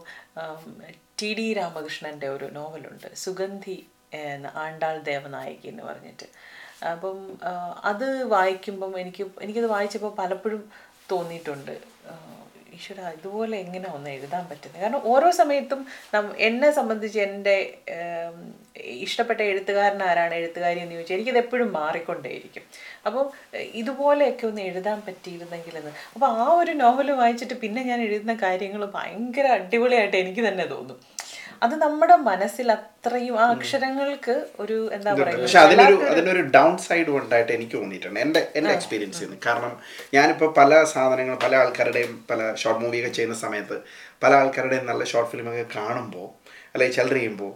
ടി 1.22 1.30
ഡി 1.40 1.48
രാമകൃഷ്ണന്റെ 1.60 2.28
ഒരു 2.36 2.48
നോവലുണ്ട്. 2.58 3.10
സുഗന്ധി 3.24 3.78
ആണ്ടാൾ 4.64 4.98
ദേവനായകി 5.12 5.68
എന്ന് 5.74 5.84
പറഞ്ഞിട്ട്. 5.90 6.28
അപ്പം 6.94 7.18
അത് 7.92 8.08
വായിക്കുമ്പം 8.36 8.94
എനിക്ക് 9.02 9.26
എനിക്കത് 9.46 9.70
വായിച്ചപ്പോൾ 9.76 10.14
പലപ്പോഴും 10.22 10.64
തോന്നിയിട്ടുണ്ട്. 11.12 11.76
ഈശ്വര 12.76 13.02
ഇതുപോലെ 13.18 13.56
എങ്ങനെ 13.64 13.88
ഒന്ന് 13.96 14.10
എഴുതാൻ 14.18 14.44
പറ്റുന്നത് 14.52 14.82
കാരണം 14.84 15.04
ഓരോ 15.12 15.28
സമയത്തും 15.40 15.82
നം 16.14 16.26
എന്നെ 16.48 16.70
സംബന്ധിച്ച് 16.78 17.20
എന്റെ 17.26 17.56
ഇഷ്ടപ്പെട്ട 19.06 19.40
എഴുത്തുകാരൻ 19.50 20.02
ആരാണ് 20.08 20.34
എഴുത്തുകാരി 20.40 20.80
എന്ന് 20.84 20.96
ചോദിച്ചാൽ 20.96 21.18
എനിക്കത് 21.18 21.40
എപ്പോഴും 21.44 21.70
മാറിക്കൊണ്ടേയിരിക്കും. 21.80 22.64
അപ്പം 23.08 23.26
ഇതുപോലെയൊക്കെ 23.82 24.46
ഒന്ന് 24.52 24.64
എഴുതാൻ 24.70 25.00
പറ്റിയിരുന്നെങ്കിലെന്ന്. 25.08 25.94
അപ്പോൾ 26.16 26.28
ആ 26.44 26.48
ഒരു 26.62 26.74
നോവൽ 26.84 27.12
വായിച്ചിട്ട് 27.22 27.58
പിന്നെ 27.66 27.84
ഞാൻ 27.92 28.02
എഴുതുന്ന 28.08 28.36
കാര്യങ്ങൾ 28.46 28.84
ഭയങ്കര 28.98 29.48
അടിപൊളിയായിട്ട് 29.58 30.18
എനിക്ക് 30.24 30.46
തന്നെ 30.50 30.66
തോന്നും. 30.74 31.00
അത് 31.66 31.74
നമ്മുടെ 31.84 32.16
മനസ്സിൽ 32.28 32.68
അത്രയും 32.76 33.36
ആ 33.42 33.46
അക്ഷരങ്ങൾക്ക് 33.56 34.36
ഒരു 34.64 34.78
എന്താ 34.96 35.12
പറയുക 35.20 35.44
പക്ഷെ 35.44 35.60
അതിനൊരു 35.66 35.98
അതിനൊരു 36.12 36.44
ഡൗൺ 36.56 36.74
സൈഡ് 36.86 37.12
ഉണ്ടായിട്ട് 37.20 37.52
എനിക്ക് 37.58 37.76
തോന്നിയിട്ടുണ്ട്. 37.78 38.20
എന്റെ 38.26 38.42
എന്റെ 38.60 38.72
എക്സ്പീരിയൻസ് 38.78 39.28
കാരണം 39.48 39.74
ഞാനിപ്പോൾ 40.16 40.50
പല 40.60 40.84
സാധനങ്ങൾ 40.94 41.38
പല 41.46 41.56
ആൾക്കാരുടെയും 41.62 42.14
പല 42.32 42.40
ഷോർട്ട് 42.64 42.82
മൂവിയൊക്കെ 42.84 43.12
ചെയ്യുന്ന 43.18 43.38
സമയത്ത് 43.46 43.78
പല 44.24 44.32
ആൾക്കാരുടെയും 44.42 44.86
നല്ല 44.92 45.04
ഷോർട്ട് 45.12 45.32
ഫിലിമൊക്കെ 45.34 45.66
കാണുമ്പോൾ 45.78 46.28
അല്ലെങ്കിൽ 46.74 46.98
ചിലർ 47.00 47.18
ചെയ്യുമ്പോൾ 47.20 47.54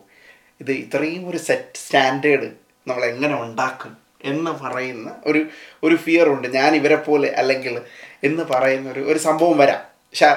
ഇത് 0.62 0.72
ഇത്രയും 0.84 1.24
ഒരു 1.32 1.40
സെറ്റ് 1.48 1.80
സ്റ്റാൻഡേർഡ് 1.84 2.50
നമ്മൾ 2.88 3.04
എങ്ങനെ 3.14 3.36
ഉണ്ടാക്കും 3.46 3.94
എന്ന് 4.32 4.52
പറയുന്ന 4.62 5.10
ഒരു 5.30 5.42
ഒരു 5.86 5.96
ഫിയർ 6.06 6.28
ഉണ്ട്. 6.36 6.48
ഞാൻ 6.60 6.72
ഇവരെ 6.80 6.98
പോലെ 7.08 7.28
അല്ലെങ്കിൽ 7.42 7.76
എന്ന് 8.28 8.44
പറയുന്ന 8.52 8.88
ഒരു 8.96 9.02
ഒരു 9.12 9.20
സംഭവം 9.26 9.58
വരാം. 9.64 9.82
പക്ഷെ 10.10 10.30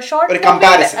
ഷോർട്ട്. 0.00 0.46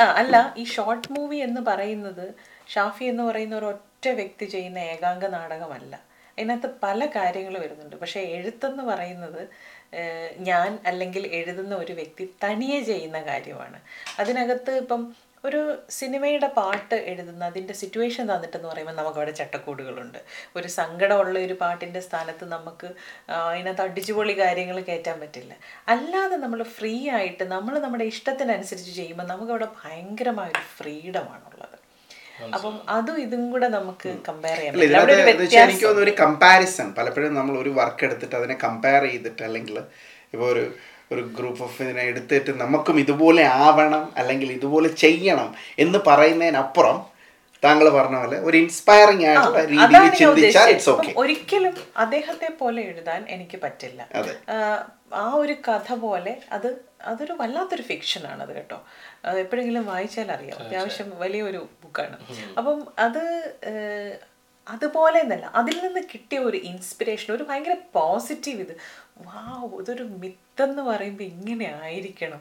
അല്ല. 0.00 0.54
ഈ 0.56 0.64
ഷോർട്ട് 0.64 1.12
മൂവി 1.12 1.36
എന്ന് 1.36 1.60
പറയുന്നത് 1.60 2.34
ഷാഫി 2.68 3.04
എന്ന് 3.04 3.22
പറയുന്ന 3.22 3.58
ഒരു 3.58 3.66
ഒറ്റ 3.66 4.08
വ്യക്തി 4.08 4.44
ചെയ്യുന്ന 4.44 4.78
ഏകാംഗ 4.78 5.26
നാടകമല്ല. 5.26 6.00
അതിനകത്ത് 6.38 6.70
പല 6.82 7.06
കാര്യങ്ങൾ 7.06 7.58
വരുന്നുണ്ട്. 7.58 7.96
പക്ഷെ 7.96 8.20
എഴുത്തെന്ന് 8.20 8.82
പറയുന്നത് 8.82 9.48
ഞാൻ 10.38 10.78
അല്ലെങ്കിൽ 10.86 11.26
എഴുതുന്ന 11.26 11.74
ഒരു 11.74 11.92
വ്യക്തി 11.92 12.34
തനിയെ 12.44 12.80
ചെയ്യുന്ന 12.80 13.20
കാര്യമാണ്. 13.20 13.80
അതിനകത്ത് 14.18 14.70
ഇപ്പം 14.70 15.16
ഒരു 15.44 15.60
സിനിമയുടെ 15.98 16.48
പാട്ട് 16.56 16.96
എഴുതുന്ന 17.10 17.42
അതിന്റെ 17.50 17.74
സിറ്റുവേഷൻ 17.80 18.24
തന്നിട്ടെന്ന് 18.32 18.68
പറയുമ്പോൾ 18.70 18.96
നമുക്ക് 19.00 19.18
അവിടെ 19.20 19.32
ചട്ടക്കൂടുകളുണ്ട്. 19.40 20.18
ഒരു 20.56 20.68
സങ്കടമുള്ള 20.78 21.36
ഒരു 21.46 21.56
പാട്ടിന്റെ 21.62 22.00
സ്ഥാനത്ത് 22.06 22.44
നമുക്ക് 22.54 22.88
അതിനകത്ത് 23.48 23.84
അടിച്ചുപൊളി 23.86 24.34
കാര്യങ്ങൾ 24.42 24.78
കയറ്റാൻ 24.88 25.16
പറ്റില്ല. 25.22 25.52
അല്ലാതെ 25.94 26.38
നമ്മൾ 26.44 26.62
ഫ്രീ 26.76 26.94
ആയിട്ട് 27.18 27.46
നമ്മൾ 27.54 27.76
നമ്മുടെ 27.86 28.06
ഇഷ്ടത്തിനനുസരിച്ച് 28.14 28.94
ചെയ്യുമ്പോൾ 29.00 29.28
നമുക്ക് 29.32 29.54
അവിടെ 29.56 29.70
ഭയങ്കരമായൊരു 29.80 30.64
ഫ്രീഡമാണുള്ളത് 30.76 31.78
അപ്പം 32.56 32.76
അതും 32.96 33.16
ഇതും 33.24 33.42
കൂടെ 33.52 33.68
നമുക്ക് 33.78 34.10
കമ്പയർ 34.28 34.58
ചെയ്യാം 34.58 34.76
എനിക്ക് 35.64 35.84
തോന്നുന്നു 35.86 36.04
ഒരു 36.06 36.14
കമ്പാരിസൺ 36.22 36.88
പലപ്പോഴും 36.98 37.34
നമ്മൾ 37.40 37.54
ഒരു 37.62 37.70
വർക്ക് 37.80 38.04
എടുത്തിട്ട് 38.06 38.36
അതിനെ 38.40 38.56
കമ്പയർ 38.64 39.04
ചെയ്തിട്ട് 39.10 39.42
അല്ലെങ്കിൽ 39.48 39.76
ഇപ്പോൾ 40.34 40.46
ഒരു 40.52 40.64
ഒരു 41.10 41.22
ഗ്രൂപ്പ് 41.36 41.62
ഓഫ് 41.62 41.78
ഇതിനെ 41.82 42.02
എടുത്തിട്ട് 42.02 42.50
നമുക്കും 42.62 42.98
ഇതുപോലെ 43.04 43.44
ആവണം 43.66 44.04
അല്ലെങ്കിൽ 44.16 44.50
ഇതുപോലെ 44.58 44.90
ചെയ്യണം 45.04 45.48
എന്ന് 45.78 46.00
പറയുന്നതിനപ്പുറം 46.08 46.98
താങ്കൾ 47.62 47.86
പറഞ്ഞ 47.90 48.18
പോലെ 48.20 48.36
ഒരു 48.40 48.56
ഇൻസ്പയറിംഗ് 48.56 49.24
ആയിട്ടുള്ള 49.30 49.62
രീതിയിൽ 49.72 50.04
ചിന്തിച്ചാൽ 50.20 50.28
ഉദ്ദേശിച്ചത്. 50.30 50.70
ഇറ്റ്സ് 50.74 50.90
ഓക്കെ 50.90 51.10
ഒരിക്കലും 51.22 51.74
അദ്ദേഹത്തെ 51.96 52.48
പോലെ 52.60 52.80
എഴുതാൻ 52.90 53.20
എനിക്ക് 53.34 53.58
പറ്റില്ല. 53.64 54.00
അതെ. 54.20 54.34
ആ 55.22 55.24
ഒരു 55.42 55.56
കഥ 55.68 55.88
പോലെ 56.04 56.32
അത് 56.56 56.68
അതൊരു 57.10 57.34
വല്ലാത്തൊരു 57.40 57.84
ഫിക്ഷനാണ് 57.90 58.40
അത് 58.46 58.52
കേട്ടോ. 58.56 58.78
എപ്പോഴെങ്കിലും 59.44 59.84
വായിച്ചാൽ 59.92 60.30
അറിയാം 60.36 60.58
അത്യാവശ്യം 60.64 61.10
വലിയൊരു 61.24 61.60
ബുക്കാണ് 61.84 62.16
അപ്പം 62.58 62.78
അത് 62.98 63.22
അതുപോലെ 64.72 65.18
എന്നല്ല 65.20 65.46
അതിൽ 65.60 65.76
നിന്ന് 65.86 66.00
കിട്ടിയ 66.12 66.38
ഒരു 66.38 66.58
ഇൻസ്പിറേഷൻ 66.70 67.34
ഒരു 67.34 67.46
ഭയങ്കര 67.48 67.76
പോസിറ്റീവ് 67.94 68.60
ഇത്. 68.60 68.74
വാവ് 69.28 69.80
ഇതൊരു 69.80 70.04
മിത്തെന്ന് 70.22 70.82
പറയുമ്പോൾ 70.82 71.24
ഇങ്ങനെ 71.24 71.66
ആയിരിക്കണം. 71.82 72.40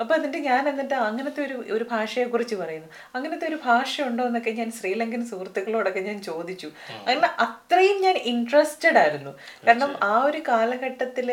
അപ്പോൾ 0.00 0.14
എന്നിട്ട് 0.14 0.38
ഞാൻ 0.38 0.68
എന്നിട്ട് 0.68 0.94
അങ്ങനത്തെ 1.08 1.40
ഒരു 1.46 1.56
ഒരു 1.76 1.84
ഭാഷയെക്കുറിച്ച് 1.90 2.54
പറയുന്നു. 2.54 2.88
അങ്ങനത്തെ 3.14 3.46
ഒരു 3.48 3.58
ഭാഷ 3.64 4.02
ഉണ്ടോ 4.02 4.24
എന്നൊക്കെ 4.24 4.50
ഞാൻ 4.50 4.70
ശ്രീലങ്കൻ 4.78 5.22
സുഹൃത്തുക്കളോടൊക്കെ 5.30 6.00
ഞാൻ 6.00 6.18
ചോദിച്ചു. 6.22 6.70
അങ്ങനെ 7.08 7.30
അത്രയും 7.46 8.00
ഞാൻ 8.02 8.16
ഇൻട്രസ്റ്റഡ് 8.32 8.98
ആയിരുന്നു. 8.98 9.32
കാരണം 9.66 9.92
ആ 10.02 10.14
ഒരു 10.24 10.42
കാലഘട്ടത്തിൽ 10.48 11.30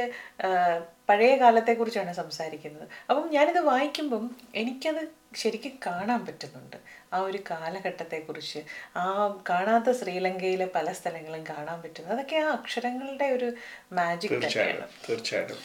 പഴയ 1.09 1.35
കാലത്തെക്കുറിച്ചാണ് 1.35 2.13
സംസാരിക്കുന്നത്. 2.13 2.87
അപ്പം 3.09 3.29
ഞാനിത് 3.31 3.59
വായിക്കുമ്പം 3.59 4.35
എനിക്കത് 4.55 5.03
ശരിക്കും 5.35 5.79
കാണാൻ 5.85 6.25
പറ്റുന്നുണ്ട്. 6.25 6.77
ആ 7.13 7.17
ഒരു 7.19 7.39
കാലഘട്ടത്തെക്കുറിച്ച് 7.51 8.59
ആ 8.95 9.05
കാണാത്ത 9.49 9.91
ശ്രീലങ്കയിലെ 9.91 10.67
പല 10.75 10.91
സ്ഥലങ്ങളും 10.91 11.43
കാണാൻ 11.43 11.81
പറ്റുന്നത്. 11.81 12.13
അതൊക്കെ 12.13 12.35
ആ 12.35 12.51
അക്ഷരങ്ങളുടെ 12.51 13.25
ഒരു 13.25 13.53
മാജിക് 13.93 14.31
തന്നെയാണ്. 14.31 14.87
തീർച്ചയായിട്ടും. 15.09 15.61